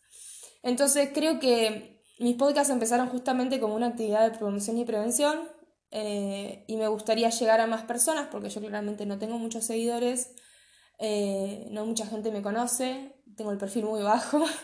Entonces 0.62 1.10
creo 1.12 1.38
que 1.38 2.02
mis 2.18 2.36
podcasts 2.36 2.72
empezaron 2.72 3.08
justamente 3.08 3.60
como 3.60 3.74
una 3.74 3.88
actividad 3.88 4.30
de 4.30 4.38
promoción 4.38 4.78
y 4.78 4.84
prevención 4.84 5.40
eh, 5.90 6.64
y 6.68 6.76
me 6.76 6.88
gustaría 6.88 7.30
llegar 7.30 7.60
a 7.60 7.66
más 7.66 7.82
personas 7.82 8.28
porque 8.30 8.48
yo 8.48 8.60
claramente 8.60 9.06
no 9.06 9.18
tengo 9.18 9.38
muchos 9.38 9.64
seguidores, 9.64 10.34
eh, 10.98 11.66
no 11.70 11.84
mucha 11.84 12.06
gente 12.06 12.30
me 12.30 12.42
conoce, 12.42 13.16
tengo 13.36 13.50
el 13.52 13.58
perfil 13.58 13.84
muy 13.84 14.02
bajo. 14.02 14.44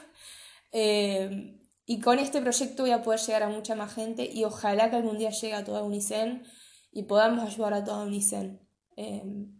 Eh, 0.70 1.58
y 1.86 2.00
con 2.00 2.18
este 2.18 2.42
proyecto 2.42 2.82
voy 2.82 2.90
a 2.90 3.02
poder 3.02 3.18
llegar 3.18 3.44
a 3.44 3.48
mucha 3.48 3.74
más 3.74 3.94
gente 3.94 4.28
y 4.30 4.44
ojalá 4.44 4.90
que 4.90 4.96
algún 4.96 5.16
día 5.16 5.30
llegue 5.30 5.54
a 5.54 5.64
toda 5.64 5.82
Unicen 5.82 6.42
y 6.92 7.04
podamos 7.04 7.42
ayudar 7.42 7.72
a 7.72 7.82
toda 7.82 8.04
Unicen. 8.04 8.68
Em, 8.94 9.58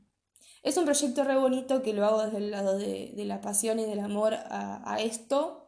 es 0.62 0.77
un 0.77 0.85
proyecto 0.85 1.24
re 1.24 1.38
bonito 1.38 1.83
que 1.83 1.94
lo 1.94 2.05
hago 2.05 2.22
desde 2.24 2.37
el 2.37 2.51
lado 2.51 2.77
de, 2.77 3.14
la 3.16 3.40
pasión 3.40 3.79
y 3.79 3.87
del 3.87 4.01
amor 4.01 4.35
a, 4.35 4.98
esto, 5.01 5.67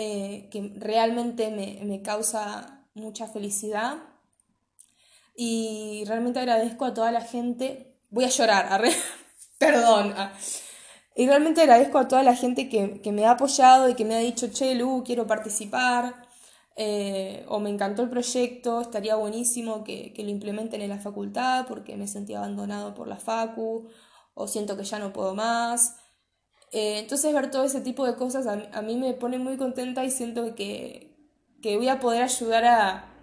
eh, 0.00 0.48
que 0.52 0.72
realmente 0.76 1.50
me, 1.50 2.02
causa 2.02 2.86
mucha 2.94 3.26
felicidad. 3.26 3.96
Y 5.34 6.04
realmente 6.06 6.38
agradezco 6.38 6.84
a 6.84 6.94
toda 6.94 7.10
la 7.10 7.20
gente. 7.20 7.98
Voy 8.08 8.24
a 8.24 8.28
llorar, 8.28 8.80
perdón. 9.58 10.14
Ah. 10.16 10.32
Y 11.16 11.26
realmente 11.26 11.62
agradezco 11.62 11.98
a 11.98 12.06
toda 12.06 12.22
la 12.22 12.36
gente 12.36 12.68
que, 12.68 13.10
me 13.10 13.26
ha 13.26 13.32
apoyado 13.32 13.88
y 13.88 13.94
que 13.96 14.04
me 14.04 14.14
ha 14.14 14.20
dicho, 14.20 14.46
che, 14.52 14.76
Lu, 14.76 15.02
quiero 15.04 15.26
participar, 15.26 16.14
eh, 16.76 17.44
o 17.48 17.58
me 17.58 17.70
encantó 17.70 18.02
el 18.02 18.08
proyecto, 18.08 18.80
estaría 18.80 19.16
buenísimo 19.16 19.82
que, 19.82 20.14
lo 20.16 20.30
implementen 20.30 20.80
en 20.80 20.90
la 20.90 21.00
facultad 21.00 21.66
porque 21.66 21.96
me 21.96 22.06
sentí 22.06 22.34
abandonado 22.34 22.94
por 22.94 23.08
la 23.08 23.16
facu, 23.16 23.88
o 24.34 24.46
siento 24.46 24.76
que 24.76 24.84
ya 24.84 25.00
no 25.00 25.12
puedo 25.12 25.34
más. 25.34 25.96
Eh, 26.72 26.98
entonces 26.98 27.32
ver 27.32 27.50
todo 27.50 27.64
ese 27.64 27.80
tipo 27.80 28.06
de 28.06 28.16
cosas 28.16 28.46
a, 28.46 28.82
mí 28.82 28.96
me 28.96 29.14
pone 29.14 29.38
muy 29.38 29.56
contenta 29.56 30.04
y 30.04 30.10
siento 30.10 30.54
que, 30.54 31.16
voy 31.62 31.88
a 31.88 32.00
poder 32.00 32.22
ayudar 32.22 32.64
a 32.64 33.14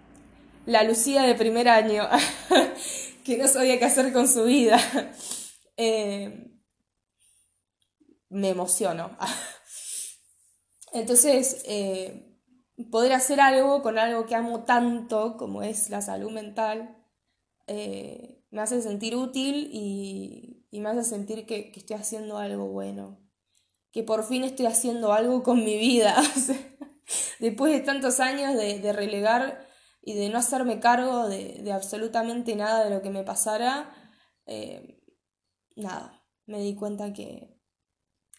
la 0.66 0.82
Lucía 0.82 1.22
de 1.22 1.34
primer 1.34 1.68
año, 1.68 2.08
que 3.24 3.38
no 3.38 3.46
sabía 3.46 3.78
qué 3.78 3.84
hacer 3.84 4.12
con 4.12 4.28
su 4.28 4.44
vida. 4.44 4.78
Eh, 5.78 6.50
me 8.30 8.48
emociono. 8.48 9.14
Entonces, 10.94 11.62
eh, 11.66 12.40
poder 12.90 13.12
hacer 13.12 13.42
algo 13.42 13.82
con 13.82 13.98
algo 13.98 14.24
que 14.24 14.34
amo 14.34 14.64
tanto 14.64 15.36
como 15.36 15.62
es 15.62 15.90
la 15.90 16.00
salud 16.00 16.30
mental, 16.30 16.96
me 17.66 18.62
hace 18.62 18.80
sentir 18.80 19.16
útil 19.16 19.68
y, 19.70 20.66
me 20.80 20.88
hace 20.88 21.04
sentir 21.04 21.44
que, 21.44 21.72
estoy 21.76 21.96
haciendo 21.96 22.38
algo 22.38 22.68
bueno, 22.68 23.25
que 23.96 24.02
por 24.02 24.24
fin 24.24 24.44
estoy 24.44 24.66
haciendo 24.66 25.14
algo 25.14 25.42
con 25.42 25.64
mi 25.64 25.78
vida. 25.78 26.14
Después 27.40 27.72
de 27.72 27.80
tantos 27.80 28.20
años 28.20 28.54
de, 28.54 28.92
relegar 28.92 29.66
y 30.02 30.12
de 30.12 30.28
no 30.28 30.36
hacerme 30.36 30.80
cargo 30.80 31.26
de, 31.26 31.72
absolutamente 31.72 32.54
nada 32.56 32.84
de 32.84 32.90
lo 32.90 33.00
que 33.00 33.08
me 33.08 33.24
pasara, 33.24 33.90
eh, 34.44 35.00
nada, 35.76 36.22
me 36.44 36.60
di 36.60 36.74
cuenta 36.74 37.14
que, 37.14 37.58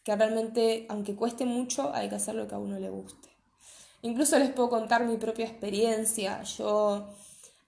que 0.04 0.16
realmente, 0.16 0.86
aunque 0.90 1.16
cueste 1.16 1.46
mucho, 1.46 1.92
hay 1.92 2.08
que 2.08 2.16
hacer 2.18 2.36
lo 2.36 2.48
que 2.48 2.54
a 2.54 2.60
uno 2.60 2.78
le 2.78 2.92
guste. 2.92 3.36
Incluso 4.04 4.38
les 4.38 4.52
puedo 4.52 4.70
contar 4.70 5.08
mi 5.08 5.18
propia 5.18 5.48
experiencia. 5.48 6.44
Yo 6.44 7.10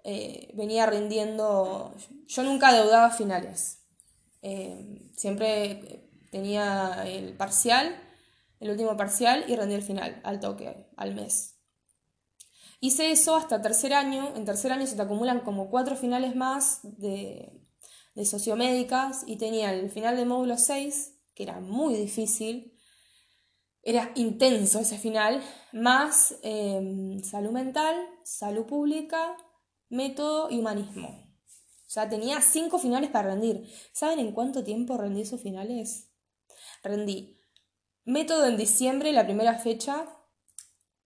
eh, 0.04 0.52
venía 0.54 0.86
rindiendo, 0.86 1.96
yo 2.28 2.44
nunca 2.44 2.72
deudaba 2.72 3.10
finales. 3.10 3.80
Eh, 4.44 5.10
siempre 5.16 6.09
tenía 6.32 7.04
el 7.06 7.36
parcial, 7.36 7.96
el 8.60 8.72
último 8.72 8.96
parcial 8.98 9.46
y 9.48 9.56
rendí 9.56 9.76
el 9.76 9.84
final, 9.84 10.20
al 10.24 10.40
toque, 10.40 10.88
al 10.98 11.16
mes. 11.16 11.56
Hice 12.82 13.12
eso 13.12 13.36
hasta 13.36 13.62
tercer 13.62 13.94
año. 13.94 14.34
En 14.36 14.46
tercer 14.46 14.72
año 14.72 14.88
se 14.88 14.96
te 14.96 15.02
acumulan 15.02 15.42
como 15.42 15.70
cuatro 15.70 15.96
finales 15.96 16.36
más 16.36 16.80
de, 16.84 17.62
de 18.16 18.26
sociomédicas 18.26 19.24
y 19.28 19.38
tenía 19.38 19.74
el 19.74 19.90
final 19.90 20.16
de 20.16 20.26
módulo 20.26 20.58
6 20.58 21.20
que 21.40 21.44
era 21.44 21.62
muy 21.62 21.96
difícil, 21.96 22.78
era 23.82 24.12
intenso 24.16 24.82
ese 24.82 24.98
final, 24.98 25.42
más 25.72 26.36
em, 26.44 27.24
salud 27.24 27.52
mental, 27.52 27.96
salud 28.26 28.66
pública, 28.66 29.38
método 29.88 30.52
y 30.52 30.60
humanismo. 30.60 31.08
O 31.08 31.90
sea, 31.90 32.10
tenía 32.10 32.42
cinco 32.42 32.78
finales 32.78 33.10
para 33.10 33.30
rendir. 33.30 33.72
¿Saben 33.94 34.20
en 34.20 34.34
cuánto 34.34 34.66
tiempo 34.66 34.98
rendí 34.98 35.22
esos 35.22 35.42
finales? 35.42 36.09
Rendí 36.84 37.38
método 38.06 38.46
en 38.46 38.58
diciembre, 38.58 39.12
la 39.12 39.26
primera 39.26 39.56
fecha, 39.56 40.06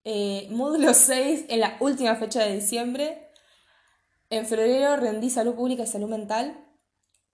eh, 0.04 0.48
módulo 0.52 0.94
6 0.94 1.46
en 1.50 1.60
la 1.60 1.78
última 1.80 2.16
fecha 2.16 2.44
de 2.44 2.56
diciembre, 2.56 3.30
en 4.30 4.46
febrero 4.46 4.96
rendí 4.98 5.30
salud 5.30 5.56
pública 5.56 5.84
y 5.84 5.88
salud 5.88 6.10
mental, 6.10 6.64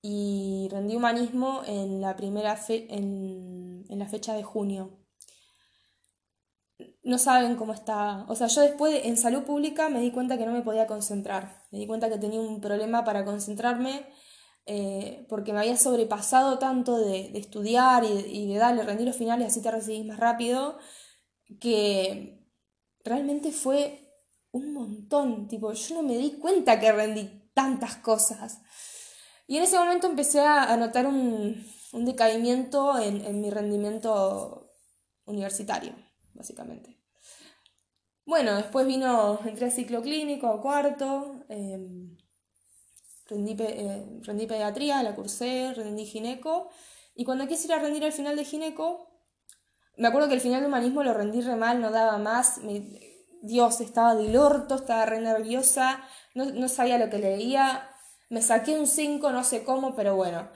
y 0.02 0.68
rendí 0.72 0.96
humanismo 0.96 1.62
en 1.66 2.02
la 2.02 2.16
primera 2.16 2.56
fe 2.56 2.88
en, 2.90 3.86
la 3.90 4.08
fecha 4.08 4.34
de 4.34 4.44
junio. 4.44 4.98
No 7.04 7.18
saben 7.18 7.56
cómo 7.56 7.74
está. 7.74 8.26
O 8.30 8.36
sea, 8.36 8.48
yo 8.48 8.62
después 8.62 9.06
en 9.06 9.18
salud 9.18 9.44
pública 9.44 9.90
me 9.90 10.00
di 10.00 10.12
cuenta 10.12 10.38
que 10.38 10.46
no 10.46 10.54
me 10.54 10.62
podía 10.62 10.88
concentrar. 10.88 11.64
Me 11.72 11.80
di 11.80 11.88
cuenta 11.88 12.10
que 12.10 12.18
tenía 12.18 12.40
un 12.40 12.62
problema 12.62 13.04
para 13.04 13.26
concentrarme 13.26 14.06
eh, 14.72 15.26
porque 15.28 15.52
me 15.52 15.62
había 15.62 15.78
sobrepasado 15.78 16.60
tanto 16.60 17.00
de, 17.00 17.32
estudiar 17.34 18.04
y, 18.04 18.54
de 18.54 18.60
darle, 18.60 18.84
rendir 18.84 19.08
los 19.08 19.16
finales, 19.16 19.48
así 19.48 19.64
te 19.64 19.72
recibís 19.72 20.06
más 20.06 20.20
rápido, 20.20 20.78
que 21.60 22.46
realmente 23.04 23.52
fue 23.52 24.14
un 24.52 24.72
montón. 24.74 25.48
Tipo, 25.48 25.74
yo 25.74 25.96
no 25.96 26.04
me 26.04 26.18
di 26.18 26.34
cuenta 26.34 26.80
que 26.80 26.92
rendí 26.92 27.50
tantas 27.56 27.96
cosas. 27.96 28.62
Y 29.48 29.58
en 29.58 29.64
ese 29.64 29.80
momento 29.80 30.06
empecé 30.06 30.42
a 30.42 30.78
notar 30.78 31.08
un, 31.08 31.66
decaimiento 31.92 33.00
en, 33.00 33.42
mi 33.42 33.50
rendimiento 33.50 34.76
universitario, 35.26 35.96
básicamente. 36.36 36.96
Bueno, 38.24 38.56
después 38.56 38.86
vino, 38.86 39.40
entré 39.46 39.66
a 39.66 39.72
ciclo 39.72 40.04
clínico, 40.04 40.46
a 40.46 40.62
cuarto, 40.62 41.44
em, 41.50 42.09
rendí, 43.30 43.56
eh, 43.60 44.06
rendí, 44.24 44.48
pediatría, 44.48 45.04
la 45.04 45.16
cursé, 45.16 45.74
rendí 45.76 46.06
gineco, 46.06 46.70
y 47.16 47.26
cuando 47.26 47.48
quise 47.48 47.68
ir 47.68 47.74
a 47.74 47.80
rendir 47.80 48.04
el 48.04 48.14
final 48.14 48.36
de 48.36 48.46
gineco, 48.46 49.08
me 49.98 50.08
acuerdo 50.08 50.30
que 50.30 50.36
el 50.36 50.42
final 50.42 50.62
de 50.62 50.68
humanismo 50.68 51.04
lo 51.04 51.14
rendí 51.14 51.42
re 51.42 51.56
mal, 51.56 51.82
no 51.82 51.92
daba 51.92 52.18
más, 52.18 52.62
Dios, 53.42 53.82
estaba 53.82 54.16
del 54.16 54.36
orto, 54.38 54.76
estaba 54.76 55.06
re 55.06 55.20
nerviosa, 55.20 56.02
no, 56.34 56.46
no 56.46 56.68
sabía 56.70 56.98
lo 56.98 57.10
que 57.10 57.20
leía, 57.20 57.90
me 58.30 58.42
saqué 58.42 58.80
un 58.80 58.88
5, 58.88 59.32
no 59.32 59.44
sé 59.44 59.64
cómo, 59.64 59.96
pero 59.96 60.16
bueno. 60.16 60.50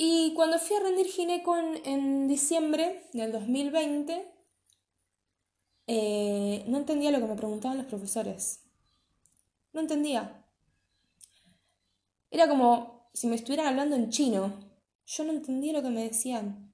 Y 0.00 0.32
cuando 0.34 0.60
fui 0.60 0.76
a 0.76 0.80
rendir 0.80 1.06
gineco 1.06 1.56
en, 1.56 2.28
diciembre 2.28 3.08
del 3.12 3.32
2020, 3.32 4.32
eh, 5.88 6.64
no 6.68 6.78
entendía 6.78 7.10
lo 7.10 7.18
que 7.18 7.26
me 7.26 7.34
preguntaban 7.34 7.78
los 7.78 7.86
profesores. 7.86 8.60
No 9.72 9.80
entendía. 9.80 10.44
Era 12.30 12.48
como 12.48 13.10
si 13.14 13.26
me 13.26 13.36
estuvieran 13.36 13.66
hablando 13.66 13.96
en 13.96 14.10
chino. 14.10 14.52
Yo 15.06 15.24
no 15.24 15.32
entendía 15.32 15.72
lo 15.72 15.82
que 15.82 15.90
me 15.90 16.04
decían. 16.04 16.72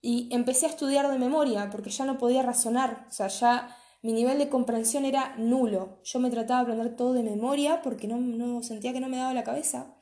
Y 0.00 0.28
empecé 0.32 0.66
a 0.66 0.70
estudiar 0.70 1.10
de 1.10 1.18
memoria 1.18 1.70
porque 1.70 1.90
ya 1.90 2.04
no 2.04 2.18
podía 2.18 2.42
razonar. 2.42 3.06
O 3.08 3.12
sea, 3.12 3.28
ya 3.28 3.76
mi 4.02 4.12
nivel 4.12 4.38
de 4.38 4.48
comprensión 4.48 5.04
era 5.04 5.34
nulo. 5.36 5.98
Yo 6.04 6.20
me 6.20 6.30
trataba 6.30 6.60
de 6.60 6.72
aprender 6.72 6.96
todo 6.96 7.12
de 7.12 7.22
memoria 7.22 7.82
porque 7.82 8.06
no, 8.06 8.62
sentía 8.62 8.92
que 8.92 9.00
no 9.00 9.08
me 9.08 9.16
daba 9.16 9.34
la 9.34 9.44
cabeza. 9.44 9.96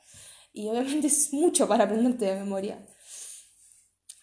Y 0.53 0.67
obviamente 0.69 1.07
es 1.07 1.33
mucho 1.33 1.67
para 1.67 1.85
aprenderte 1.85 2.25
de 2.25 2.35
memoria. 2.35 2.85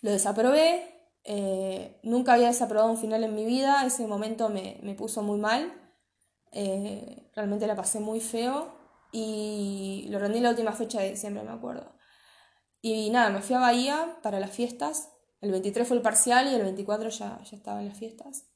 Lo 0.01 0.11
desaprobé, 0.11 0.83
eh, 1.25 1.99
nunca 2.03 2.35
había 2.35 2.49
desaprobado 2.49 2.91
un 2.91 2.99
final 2.99 3.25
en 3.25 3.35
mi 3.35 3.47
vida, 3.47 3.85
ese 3.87 4.07
momento 4.07 4.51
me, 4.51 4.95
puso 4.99 5.23
muy 5.23 5.39
mal, 5.39 5.73
eh, 6.53 7.31
realmente 7.35 7.67
la 7.67 7.75
pasé 7.75 8.01
muy 8.01 8.21
feo 8.21 8.84
y 9.15 10.07
lo 10.11 10.19
rendí 10.19 10.41
la 10.41 10.51
última 10.51 10.73
fecha 10.73 11.01
de 11.01 11.13
diciembre, 11.13 11.43
me 11.43 11.53
acuerdo. 11.53 11.97
Y 12.83 13.11
nada, 13.11 13.31
me 13.31 13.41
fui 13.41 13.57
a 13.57 13.61
Bahía 13.61 14.19
para 14.23 14.41
las 14.41 14.51
fiestas, 14.51 15.11
el 15.41 15.51
23 15.53 15.87
fue 15.87 15.97
el 15.97 16.03
parcial 16.03 16.49
y 16.49 16.55
el 16.55 16.63
24 16.63 17.09
ya, 17.09 17.41
ya 17.43 17.57
estaba 17.57 17.81
en 17.81 17.89
las 17.89 17.99
fiestas. 17.99 18.47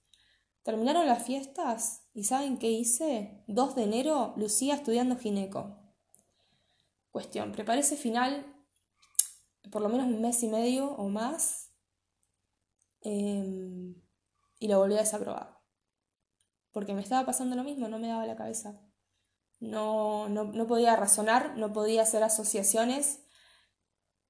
Terminaron 0.63 1.07
las 1.07 1.23
fiestas 1.23 2.09
y 2.13 2.25
¿saben 2.25 2.59
qué 2.59 2.71
hice? 2.71 3.45
2 3.47 3.75
de 3.77 3.85
enero, 3.85 4.35
Lucía 4.37 4.75
estudiando 4.75 5.17
gineco. 5.17 5.79
Cuestión, 7.11 7.53
preparé 7.53 7.81
ese 7.81 7.97
final 7.97 8.55
por 9.71 9.83
lo 9.83 9.89
menos 9.89 10.07
un 10.07 10.21
mes 10.21 10.43
y 10.43 10.49
medio 10.49 10.91
o 10.93 11.09
más 11.09 11.69
Em, 13.01 13.95
y 14.59 14.69
lo 14.69 14.79
volví 14.79 14.95
a 14.95 15.01
desaprobar. 15.01 15.59
Porque 16.73 16.95
me 16.95 17.01
estaba 17.01 17.25
pasando 17.27 17.57
lo 17.57 17.65
mismo, 17.65 17.89
no 17.89 17.99
me 17.99 18.09
daba 18.09 18.27
la 18.27 18.37
cabeza. 18.37 18.81
No, 19.61 20.29
no, 20.29 20.45
no 20.45 20.67
podía 20.67 20.97
razonar, 20.97 21.57
no 21.57 21.73
podía 21.73 22.03
hacer 22.03 22.23
asociaciones. 22.23 23.21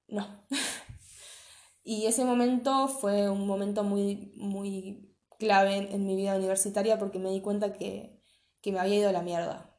No. 0.07 0.45
y 1.83 2.05
ese 2.07 2.25
momento 2.25 2.87
fue 2.87 3.29
un 3.29 3.45
momento 3.45 3.83
muy, 3.83 4.33
muy 4.37 5.15
clave 5.37 5.77
en, 5.93 6.05
mi 6.05 6.15
vida 6.15 6.35
universitaria 6.35 6.97
porque 6.97 7.19
me 7.19 7.31
di 7.31 7.41
cuenta 7.41 7.73
que, 7.73 8.21
que 8.61 8.71
me 8.71 8.79
había 8.79 8.95
ido 8.99 9.09
a 9.09 9.13
la 9.13 9.21
mierda. 9.21 9.77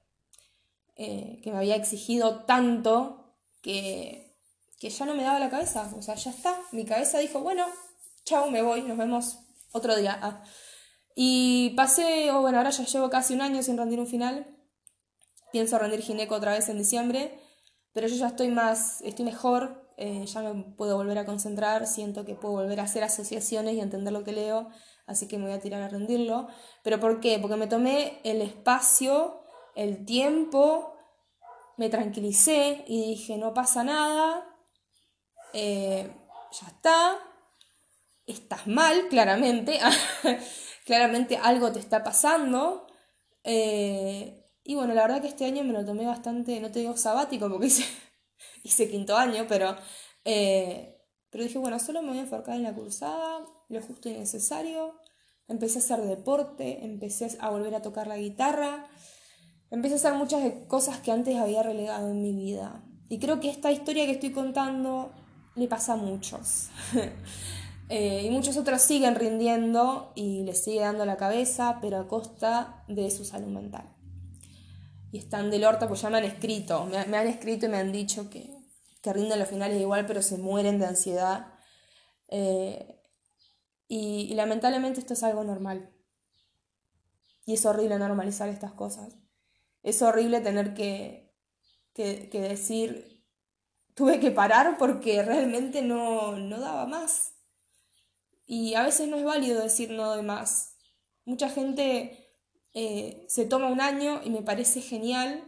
Eh, 0.96 1.40
que 1.42 1.50
me 1.50 1.58
había 1.58 1.76
exigido 1.76 2.44
tanto 2.44 3.36
que, 3.62 4.36
que 4.78 4.90
ya 4.90 5.06
no 5.06 5.14
me 5.14 5.24
daba 5.24 5.38
la 5.38 5.50
cabeza. 5.50 5.90
O 5.96 6.02
sea, 6.02 6.14
ya 6.14 6.30
está. 6.30 6.60
Mi 6.72 6.84
cabeza 6.84 7.18
dijo, 7.18 7.40
bueno, 7.40 7.66
chao, 8.24 8.50
me 8.50 8.62
voy, 8.62 8.82
nos 8.82 8.96
vemos 8.96 9.38
otro 9.72 9.96
día. 9.96 10.18
Ah. 10.22 10.42
Y 11.14 11.70
pasé, 11.70 12.30
o 12.30 12.40
bueno, 12.40 12.58
ahora 12.58 12.70
ya 12.70 12.84
llevo 12.84 13.10
casi 13.10 13.34
un 13.34 13.42
año 13.42 13.62
sin 13.62 13.76
rendir 13.76 14.00
un 14.00 14.06
final. 14.06 14.59
Pienso 15.52 15.78
rendir 15.78 16.00
gineco 16.00 16.34
otra 16.34 16.52
vez 16.52 16.68
en 16.68 16.78
diciembre, 16.78 17.38
pero 17.92 18.06
yo 18.06 18.16
ya 18.16 18.28
estoy 18.28 18.48
más, 18.48 19.00
estoy 19.02 19.24
mejor, 19.24 19.90
eh, 19.96 20.24
ya 20.26 20.40
me 20.40 20.62
puedo 20.62 20.96
volver 20.96 21.18
a 21.18 21.26
concentrar, 21.26 21.86
siento 21.86 22.24
que 22.24 22.34
puedo 22.34 22.54
volver 22.54 22.80
a 22.80 22.84
hacer 22.84 23.02
asociaciones 23.02 23.74
y 23.74 23.80
entender 23.80 24.12
lo 24.12 24.24
que 24.24 24.32
leo, 24.32 24.68
así 25.06 25.26
que 25.28 25.38
me 25.38 25.44
voy 25.44 25.52
a 25.52 25.60
tirar 25.60 25.82
a 25.82 25.88
rendirlo. 25.88 26.48
¿Pero 26.82 27.00
por 27.00 27.20
qué? 27.20 27.38
Porque 27.38 27.56
me 27.56 27.66
tomé 27.66 28.20
el 28.24 28.40
espacio, 28.42 29.42
el 29.74 30.04
tiempo, 30.06 30.94
me 31.76 31.88
tranquilicé 31.88 32.84
y 32.86 33.10
dije, 33.10 33.36
no 33.36 33.52
pasa 33.52 33.82
nada, 33.82 34.46
eh, 35.52 36.10
ya 36.52 36.66
está, 36.68 37.18
estás 38.26 38.66
mal, 38.66 39.08
claramente, 39.08 39.80
claramente 40.86 41.36
algo 41.36 41.72
te 41.72 41.80
está 41.80 42.04
pasando. 42.04 42.86
Eh, 43.44 44.39
y 44.70 44.76
bueno, 44.76 44.94
la 44.94 45.02
verdad 45.02 45.20
que 45.20 45.26
este 45.26 45.46
año 45.46 45.64
me 45.64 45.72
lo 45.72 45.84
tomé 45.84 46.06
bastante, 46.06 46.60
no 46.60 46.70
te 46.70 46.78
digo 46.78 46.96
sabático 46.96 47.50
porque 47.50 47.66
hice, 48.62 48.88
quinto 48.88 49.16
año, 49.16 49.46
pero, 49.48 49.74
eh, 50.24 50.96
pero 51.28 51.42
dije, 51.42 51.58
bueno, 51.58 51.80
solo 51.80 52.02
me 52.02 52.10
voy 52.10 52.18
a 52.18 52.20
enfocar 52.20 52.54
en 52.54 52.62
la 52.62 52.72
cursada, 52.72 53.44
lo 53.68 53.82
justo 53.82 54.08
y 54.08 54.12
necesario. 54.12 54.94
Empecé 55.48 55.78
a 55.78 55.80
hacer 55.80 56.02
deporte, 56.02 56.84
empecé 56.84 57.36
a 57.40 57.50
volver 57.50 57.74
a 57.74 57.82
tocar 57.82 58.06
la 58.06 58.16
guitarra, 58.16 58.86
empecé 59.72 59.94
a 59.94 59.96
hacer 59.96 60.14
muchas 60.14 60.40
cosas 60.68 61.00
que 61.00 61.10
antes 61.10 61.36
había 61.36 61.64
relegado 61.64 62.08
en 62.08 62.22
mi 62.22 62.32
vida. 62.32 62.84
Y 63.08 63.18
creo 63.18 63.40
que 63.40 63.50
esta 63.50 63.72
historia 63.72 64.06
que 64.06 64.12
estoy 64.12 64.30
contando 64.30 65.10
le 65.56 65.66
pasa 65.66 65.94
a 65.94 65.96
muchos. 65.96 66.68
Eh, 67.92 68.22
y 68.24 68.30
muchos 68.30 68.56
otros 68.56 68.82
siguen 68.82 69.16
rindiendo 69.16 70.12
y 70.14 70.44
les 70.44 70.62
sigue 70.62 70.78
dando 70.78 71.04
la 71.04 71.16
cabeza, 71.16 71.78
pero 71.80 71.98
a 71.98 72.06
costa 72.06 72.84
de 72.86 73.10
su 73.10 73.24
salud 73.24 73.48
mental. 73.48 73.82
Y 75.12 75.18
están 75.18 75.50
del 75.50 75.64
orto, 75.64 75.88
pues 75.88 76.02
ya 76.02 76.10
me 76.10 76.18
han 76.18 76.24
escrito, 76.24 76.86
me, 76.86 76.98
han 76.98 77.26
escrito 77.26 77.66
y 77.66 77.68
me 77.68 77.78
han 77.78 77.92
dicho 77.92 78.30
que, 78.30 78.50
que, 79.02 79.12
rinden 79.12 79.38
los 79.38 79.48
finales 79.48 79.80
igual, 79.80 80.06
pero 80.06 80.22
se 80.22 80.38
mueren 80.38 80.78
de 80.78 80.86
ansiedad. 80.86 81.54
Eh, 82.28 83.00
y, 83.88 84.32
lamentablemente 84.34 85.00
esto 85.00 85.14
es 85.14 85.22
algo 85.22 85.42
normal. 85.42 85.90
Y 87.44 87.54
es 87.54 87.66
horrible 87.66 87.98
normalizar 87.98 88.48
estas 88.48 88.72
cosas. 88.72 89.16
Es 89.82 90.02
horrible 90.02 90.40
tener 90.40 90.74
que, 90.74 91.34
que, 91.94 92.28
que 92.28 92.40
decir, 92.40 93.24
tuve 93.94 94.20
que 94.20 94.30
parar 94.30 94.76
porque 94.78 95.22
realmente 95.22 95.82
no, 95.82 96.36
no 96.36 96.60
daba 96.60 96.86
más 96.86 97.34
y 98.50 98.74
a 98.74 98.82
veces 98.82 99.06
no 99.06 99.16
es 99.16 99.22
válido 99.22 99.62
decir 99.62 99.92
no 99.92 100.16
de 100.16 100.24
más. 100.24 100.74
Mucha 101.24 101.48
gente 101.48 102.19
eh, 102.74 103.24
se 103.28 103.46
toma 103.46 103.68
un 103.68 103.80
año 103.80 104.20
y 104.24 104.30
me 104.30 104.42
parece 104.42 104.80
genial, 104.80 105.44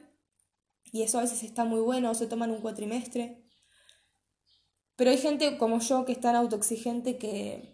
y 0.92 1.02
eso 1.02 1.18
a 1.18 1.22
veces 1.22 1.42
está 1.42 1.64
muy 1.64 1.80
bueno, 1.80 2.10
o 2.10 2.14
se 2.14 2.26
toman 2.26 2.50
un 2.50 2.60
cuatrimestre. 2.60 3.42
Pero 4.96 5.10
hay 5.10 5.18
gente 5.18 5.56
como 5.58 5.80
yo 5.80 6.04
que 6.04 6.12
es 6.12 6.20
tan 6.20 6.36
autoexigente 6.36 7.18
que 7.18 7.72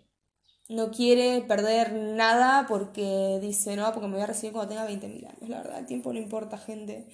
no 0.68 0.90
quiere 0.90 1.40
perder 1.42 1.92
nada 1.92 2.66
porque 2.68 3.38
dice, 3.40 3.74
no, 3.76 3.92
porque 3.92 4.06
me 4.06 4.14
voy 4.14 4.22
a 4.22 4.26
recibir 4.26 4.52
cuando 4.52 4.74
tenga 4.74 4.88
20.000 4.88 5.26
años. 5.26 5.48
La 5.48 5.62
verdad, 5.62 5.78
el 5.80 5.86
tiempo 5.86 6.12
no 6.12 6.18
importa, 6.18 6.58
gente. 6.58 7.08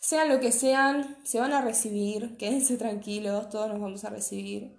Sean 0.00 0.28
lo 0.28 0.40
que 0.40 0.52
sean, 0.52 1.18
se 1.24 1.38
van 1.38 1.52
a 1.52 1.60
recibir, 1.60 2.36
quédense 2.38 2.76
tranquilos, 2.76 3.50
todos 3.50 3.68
nos 3.68 3.80
vamos 3.80 4.04
a 4.04 4.10
recibir. 4.10 4.78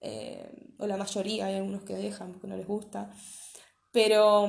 Eh, 0.00 0.74
o 0.78 0.86
la 0.86 0.96
mayoría, 0.96 1.46
hay 1.46 1.56
algunos 1.56 1.82
que 1.82 1.94
dejan 1.94 2.32
porque 2.32 2.46
no 2.46 2.56
les 2.56 2.66
gusta, 2.66 3.12
pero 3.92 4.48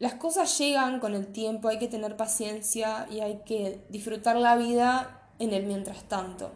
las 0.00 0.14
cosas 0.14 0.58
llegan 0.58 0.98
con 0.98 1.14
el 1.14 1.26
tiempo, 1.26 1.68
hay 1.68 1.78
que 1.78 1.86
tener 1.86 2.16
paciencia 2.16 3.06
y 3.10 3.20
hay 3.20 3.42
que 3.44 3.84
disfrutar 3.90 4.34
la 4.36 4.56
vida 4.56 5.30
en 5.38 5.52
el 5.52 5.66
mientras 5.66 6.04
tanto. 6.04 6.52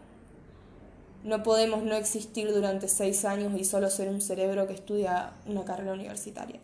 No 1.25 1.43
podemos 1.43 1.83
no 1.83 1.95
existir 1.95 2.51
durante 2.53 2.89
seis 2.89 3.27
años 3.27 3.53
y 3.59 3.65
solo 3.65 3.91
ser 3.91 4.09
un 4.09 4.23
cerebro 4.23 4.67
que 4.67 4.73
estudia 4.73 5.35
una 5.45 5.63
carrera 5.63 5.93
universitaria. 5.93 6.59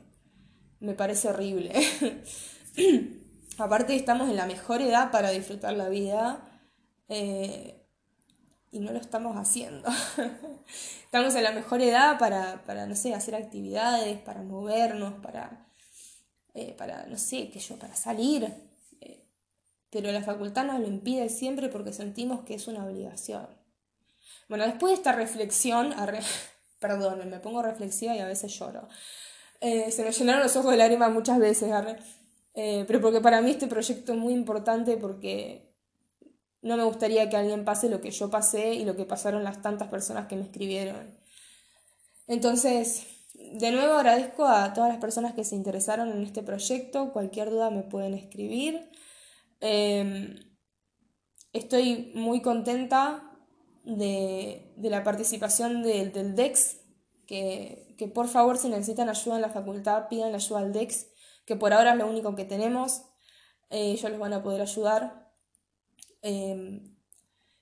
Me 0.80 0.94
parece 0.94 1.28
horrible. 1.28 1.72
Aparte 3.58 3.94
estamos 3.94 4.30
en 4.30 4.36
la 4.36 4.46
mejor 4.46 4.80
edad 4.80 5.10
para 5.10 5.30
disfrutar 5.30 5.74
la 5.74 5.90
vida. 5.90 6.48
Eh, 7.10 7.86
y 8.70 8.78
no 8.78 8.92
lo 8.92 8.98
estamos 8.98 9.36
haciendo. 9.36 9.86
estamos 11.04 11.34
en 11.34 11.42
la 11.42 11.52
mejor 11.52 11.82
edad 11.82 12.18
para, 12.18 12.64
para, 12.64 12.86
no 12.86 12.96
sé, 12.96 13.12
hacer 13.12 13.34
actividades, 13.34 14.18
para 14.20 14.42
movernos, 14.42 15.14
para, 15.20 15.69
eh, 16.54 16.74
para 16.76 17.06
no 17.06 17.16
sé, 17.18 17.50
qué 17.50 17.58
yo, 17.58 17.76
para 17.76 17.94
salir. 17.94 18.52
Eh, 19.00 19.24
pero 19.90 20.10
la 20.12 20.22
facultad 20.22 20.64
nos 20.64 20.80
lo 20.80 20.86
impide 20.86 21.28
siempre 21.28 21.68
porque 21.68 21.92
sentimos 21.92 22.44
que 22.44 22.54
es 22.54 22.66
una 22.68 22.84
obligación. 22.84 23.46
Bueno, 24.48 24.64
después 24.64 24.90
de 24.92 24.96
esta 24.96 25.12
reflexión, 25.12 25.94
perdón, 26.78 27.28
me 27.30 27.40
pongo 27.40 27.62
reflexiva 27.62 28.14
y 28.14 28.20
a 28.20 28.26
veces 28.26 28.58
lloro. 28.58 28.88
Eh, 29.60 29.90
se 29.90 30.04
me 30.04 30.12
llenaron 30.12 30.42
los 30.42 30.56
ojos 30.56 30.70
de 30.70 30.78
lágrimas 30.78 31.12
muchas 31.12 31.38
veces, 31.38 31.70
pero 32.54 33.00
porque 33.00 33.20
para 33.20 33.40
mí 33.42 33.50
este 33.50 33.66
proyecto 33.66 34.12
es 34.12 34.18
muy 34.18 34.32
importante 34.32 34.96
porque 34.96 35.70
no 36.62 36.76
me 36.76 36.84
gustaría 36.84 37.28
que 37.30 37.36
alguien 37.36 37.64
pase 37.64 37.88
lo 37.88 38.00
que 38.00 38.10
yo 38.10 38.30
pasé 38.30 38.74
y 38.74 38.84
lo 38.84 38.96
que 38.96 39.04
pasaron 39.04 39.44
las 39.44 39.62
tantas 39.62 39.88
personas 39.88 40.26
que 40.26 40.36
me 40.36 40.42
escribieron. 40.42 41.18
Entonces, 42.26 43.06
de 43.52 43.72
nuevo 43.72 43.94
agradezco 43.94 44.44
a 44.46 44.72
todas 44.72 44.90
las 44.90 45.00
personas 45.00 45.34
que 45.34 45.44
se 45.44 45.56
interesaron 45.56 46.10
en 46.10 46.22
este 46.22 46.42
proyecto. 46.42 47.12
Cualquier 47.12 47.50
duda 47.50 47.70
me 47.70 47.82
pueden 47.82 48.14
escribir. 48.14 48.90
Em, 49.60 50.36
estoy 51.52 52.12
muy 52.14 52.42
contenta 52.42 53.30
de, 53.84 54.72
la 54.78 55.02
participación 55.02 55.82
del 55.82 56.34
DEX, 56.34 56.78
que, 57.26 57.96
por 58.14 58.28
favor 58.28 58.56
si 58.58 58.68
necesitan 58.68 59.08
ayuda 59.08 59.36
en 59.36 59.42
la 59.42 59.50
facultad 59.50 60.08
pidan 60.08 60.34
ayuda 60.34 60.60
al 60.60 60.72
DEX, 60.72 61.06
que 61.44 61.56
por 61.56 61.72
ahora 61.72 61.92
es 61.92 61.98
lo 61.98 62.06
único 62.08 62.34
que 62.34 62.44
tenemos. 62.44 63.02
Eh, 63.70 63.92
ellos 63.92 64.10
les 64.10 64.18
van 64.18 64.32
a 64.32 64.42
poder 64.42 64.60
ayudar. 64.62 65.32
Em, 66.22 66.96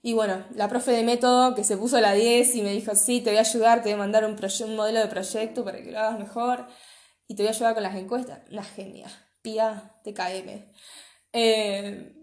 y 0.03 0.13
bueno, 0.13 0.45
la 0.55 0.69
profe 0.69 0.93
de 0.93 1.03
método 1.03 1.55
que 1.55 1.65
se 1.65 1.77
puso 1.77 2.01
la 2.01 2.13
10 2.13 2.55
y 2.55 2.63
me 2.63 2.73
dijo, 2.73 2.95
sí, 2.95 3.21
te 3.21 3.31
voy 3.31 3.39
a 3.39 3.41
ayudar, 3.41 3.83
te 3.83 3.89
voy 3.89 3.95
a 3.95 3.97
mandar 3.97 4.25
un, 4.25 4.37
modelo 4.77 5.01
de 5.01 5.09
proyecto 5.09 5.65
para 5.65 5.83
que 5.83 5.91
lo 5.91 5.99
hagas 5.99 6.19
mejor 6.19 6.67
y 7.27 7.35
te 7.35 7.43
voy 7.43 7.49
a 7.49 7.51
ayudar 7.51 7.75
con 7.75 7.83
las 7.83 7.97
encuestas. 7.97 8.41
Una 8.51 8.65
genia, 8.65 9.09
pía 9.43 9.95
TKM. 10.05 10.73
Eh, 11.33 12.15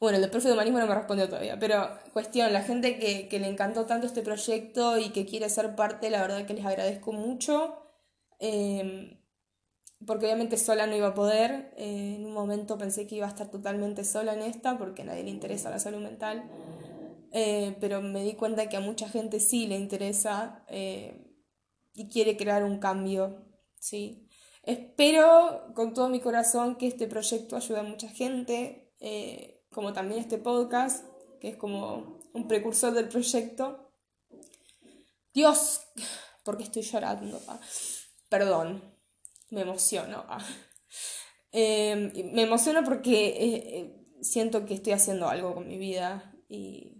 bueno, 0.00 0.18
el 0.18 0.30
profe 0.30 0.48
de 0.48 0.54
humanismo 0.54 0.78
no 0.78 0.86
me 0.86 0.94
respondió 0.94 1.28
todavía, 1.28 1.58
pero 1.58 1.90
cuestión, 2.12 2.52
la 2.52 2.62
gente 2.62 2.98
que, 2.98 3.28
que, 3.28 3.38
le 3.40 3.48
encantó 3.48 3.84
tanto 3.84 4.06
este 4.06 4.22
proyecto 4.22 4.98
y 4.98 5.10
que 5.10 5.26
quiere 5.26 5.48
ser 5.48 5.74
parte, 5.74 6.10
la 6.10 6.22
verdad 6.22 6.46
que 6.46 6.54
les 6.54 6.64
agradezco 6.64 7.12
mucho. 7.12 7.82
Em, 8.38 9.18
porque 10.06 10.26
obviamente 10.26 10.56
sola 10.56 10.86
no 10.86 10.96
iba 10.96 11.08
a 11.08 11.14
poder. 11.14 11.72
Eh, 11.76 12.16
en 12.16 12.26
un 12.26 12.32
momento 12.32 12.78
pensé 12.78 13.06
que 13.06 13.16
iba 13.16 13.26
a 13.26 13.30
estar 13.30 13.50
totalmente 13.50 14.04
sola 14.04 14.34
en 14.34 14.42
esta 14.42 14.78
porque 14.78 15.02
a 15.02 15.06
nadie 15.06 15.24
le 15.24 15.30
interesa 15.30 15.70
la 15.70 15.78
salud 15.78 16.00
mental. 16.00 16.44
Eh, 17.32 17.76
pero 17.80 18.00
me 18.00 18.22
di 18.22 18.34
cuenta 18.34 18.68
que 18.68 18.76
a 18.76 18.80
mucha 18.80 19.08
gente 19.08 19.40
sí 19.40 19.66
le 19.66 19.76
interesa. 19.76 20.64
Eh, 20.68 21.24
y 21.94 22.08
quiere 22.08 22.36
crear 22.36 22.62
un 22.62 22.78
cambio, 22.78 23.44
¿sí? 23.80 24.28
Espero 24.62 25.72
con 25.74 25.94
todo 25.94 26.08
mi 26.08 26.20
corazón 26.20 26.76
que 26.76 26.86
este 26.86 27.08
proyecto 27.08 27.56
ayude 27.56 27.80
a 27.80 27.82
mucha 27.82 28.08
gente, 28.08 28.94
eh, 29.00 29.64
como 29.72 29.92
también 29.92 30.20
este 30.20 30.38
podcast, 30.38 31.04
que 31.40 31.48
es 31.48 31.56
como 31.56 32.20
un 32.32 32.46
precursor 32.46 32.92
del 32.92 33.08
proyecto. 33.08 33.90
Dios, 35.34 35.80
¿por 36.44 36.56
qué 36.56 36.64
estoy 36.64 36.82
llorando? 36.82 37.40
Perdón, 38.28 38.82
me 39.50 39.62
emociono. 39.62 40.24
Me 41.52 42.42
emociono 42.42 42.84
porque 42.84 43.92
siento 44.20 44.64
que 44.64 44.74
estoy 44.74 44.92
haciendo 44.92 45.28
algo 45.28 45.54
con 45.54 45.66
mi 45.66 45.78
vida 45.78 46.32
y 46.48 46.97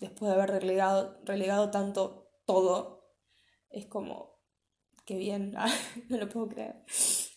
después 0.00 0.30
de 0.30 0.36
haber 0.36 0.50
relegado, 0.50 1.18
relegado 1.24 1.70
tanto 1.70 2.30
todo, 2.46 3.14
es 3.70 3.86
como, 3.86 4.40
qué 5.04 5.16
bien, 5.16 5.52
no 6.08 6.16
lo 6.16 6.28
puedo 6.28 6.48
creer. 6.48 6.84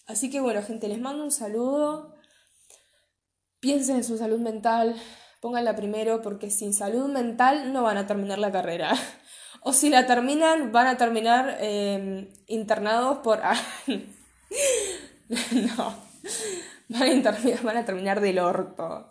Así 0.08 0.30
que 0.30 0.42
bueno, 0.42 0.62
gente, 0.62 0.88
les 0.88 1.00
mando 1.00 1.24
un 1.24 1.32
saludo. 1.32 2.16
Piensen 3.60 3.98
en 3.98 4.04
su 4.04 4.18
salud 4.18 4.40
mental, 4.40 4.96
pónganla 5.40 5.76
primero 5.76 6.22
porque 6.22 6.50
sin 6.50 6.74
salud 6.74 7.08
mental 7.10 7.72
no 7.72 7.84
van 7.84 7.98
a 7.98 8.08
terminar 8.08 8.40
la 8.40 8.52
carrera. 8.52 8.94
O 9.64 9.74
si 9.74 9.92
la 9.92 10.08
terminan, 10.08 10.72
van 10.72 10.88
a 10.88 10.98
terminar 10.98 11.58
em, 11.60 12.34
internados 12.48 13.20
por... 13.20 13.42
no, 15.52 15.96
van 16.90 17.28
a, 17.28 17.62
van 17.62 17.78
a 17.78 17.86
terminar 17.86 18.22
del 18.22 18.40
orto 18.40 19.11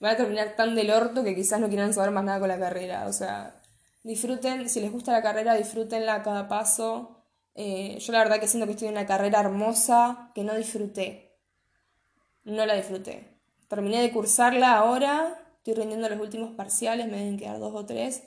van 0.00 0.14
a 0.14 0.16
terminar 0.16 0.56
tan 0.56 0.74
del 0.74 0.90
orto 0.90 1.22
que 1.22 1.34
quizás 1.34 1.60
no 1.60 1.68
quieran 1.68 1.94
saber 1.94 2.10
más 2.10 2.24
nada 2.24 2.40
con 2.40 2.48
la 2.48 2.58
carrera. 2.58 3.06
O 3.06 3.12
sea, 3.12 3.62
disfruten, 4.02 4.68
si 4.68 4.80
les 4.80 4.90
gusta 4.90 5.12
la 5.12 5.22
carrera, 5.22 5.54
disfrútenla 5.54 6.14
a 6.16 6.22
cada 6.22 6.48
paso. 6.48 7.24
Eh, 7.54 7.98
yo 8.00 8.12
la 8.12 8.20
verdad 8.20 8.40
que 8.40 8.48
siento 8.48 8.66
que 8.66 8.72
estoy 8.72 8.88
en 8.88 8.94
una 8.94 9.06
carrera 9.06 9.40
hermosa 9.40 10.32
que 10.34 10.42
no 10.42 10.54
disfruté. 10.56 11.38
No 12.44 12.64
la 12.64 12.74
disfruté. 12.74 13.38
Terminé 13.68 14.00
de 14.00 14.10
cursarla 14.10 14.76
ahora, 14.78 15.38
estoy 15.58 15.74
rindiendo 15.74 16.08
los 16.08 16.18
últimos 16.18 16.54
parciales, 16.56 17.06
me 17.06 17.18
deben 17.18 17.38
quedar 17.38 17.58
dos 17.58 17.74
o 17.74 17.84
tres. 17.84 18.24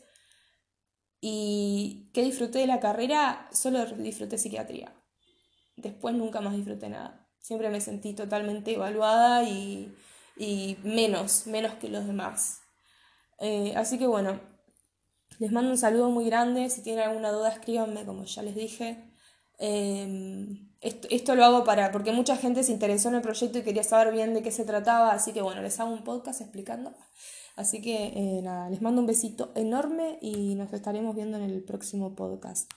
Y 1.19 2.11
¿qué 2.13 2.21
disfruté 2.21 2.59
de 2.59 2.67
la 2.67 2.80
carrera? 2.80 3.49
Solo 3.51 3.86
disfruté 3.86 4.38
psiquiatría. 4.38 4.93
Después 5.76 6.13
nunca 6.15 6.39
más 6.41 6.55
disfruté 6.55 6.89
nada. 6.89 7.28
Siempre 7.39 7.69
me 7.69 7.82
sentí 7.82 8.13
totalmente 8.13 8.74
evaluada 8.74 9.43
y 9.43 9.93
y 10.38 10.77
menos, 10.84 11.47
menos 11.47 11.73
que 11.75 11.89
los 11.89 12.05
demás. 12.05 12.59
Eh, 13.39 13.73
así 13.75 13.97
que 13.97 14.07
bueno, 14.07 14.39
les 15.39 15.51
mando 15.51 15.71
un 15.71 15.77
saludo 15.77 16.09
muy 16.09 16.25
grande. 16.25 16.69
Si 16.69 16.81
tienen 16.84 17.07
alguna 17.07 17.31
duda, 17.31 17.49
escríbanme, 17.49 18.05
como 18.05 18.25
ya 18.25 18.41
les 18.41 18.55
dije. 18.55 19.11
Eh, 19.59 20.69
esto, 20.84 21.36
lo 21.36 21.45
hago 21.45 21.63
para, 21.63 21.91
porque 21.91 22.11
mucha 22.11 22.36
gente 22.36 22.63
se 22.63 22.73
interesó 22.73 23.07
en 23.07 23.15
el 23.15 23.21
proyecto 23.21 23.57
y 23.57 23.63
quería 23.63 23.84
saber 23.84 24.13
bien 24.13 24.34
de 24.34 24.43
qué 24.43 24.51
se 24.51 24.65
trataba, 24.65 25.11
así 25.11 25.31
que 25.31 25.41
bueno, 25.41 25.61
les 25.61 25.79
hago 25.79 25.91
un 25.91 26.03
podcast 26.03 26.41
explicando. 26.41 26.93
Así 27.55 27.81
que 27.81 28.07
eh, 28.07 28.41
nada, 28.41 28.69
les 28.69 28.81
mando 28.81 28.99
un 28.99 29.07
besito 29.07 29.51
enorme 29.55 30.17
y 30.21 30.55
nos 30.55 30.73
estaremos 30.73 31.15
viendo 31.15 31.38
en 31.38 31.43
el 31.43 31.63
próximo 31.63 32.15
podcast. 32.15 32.69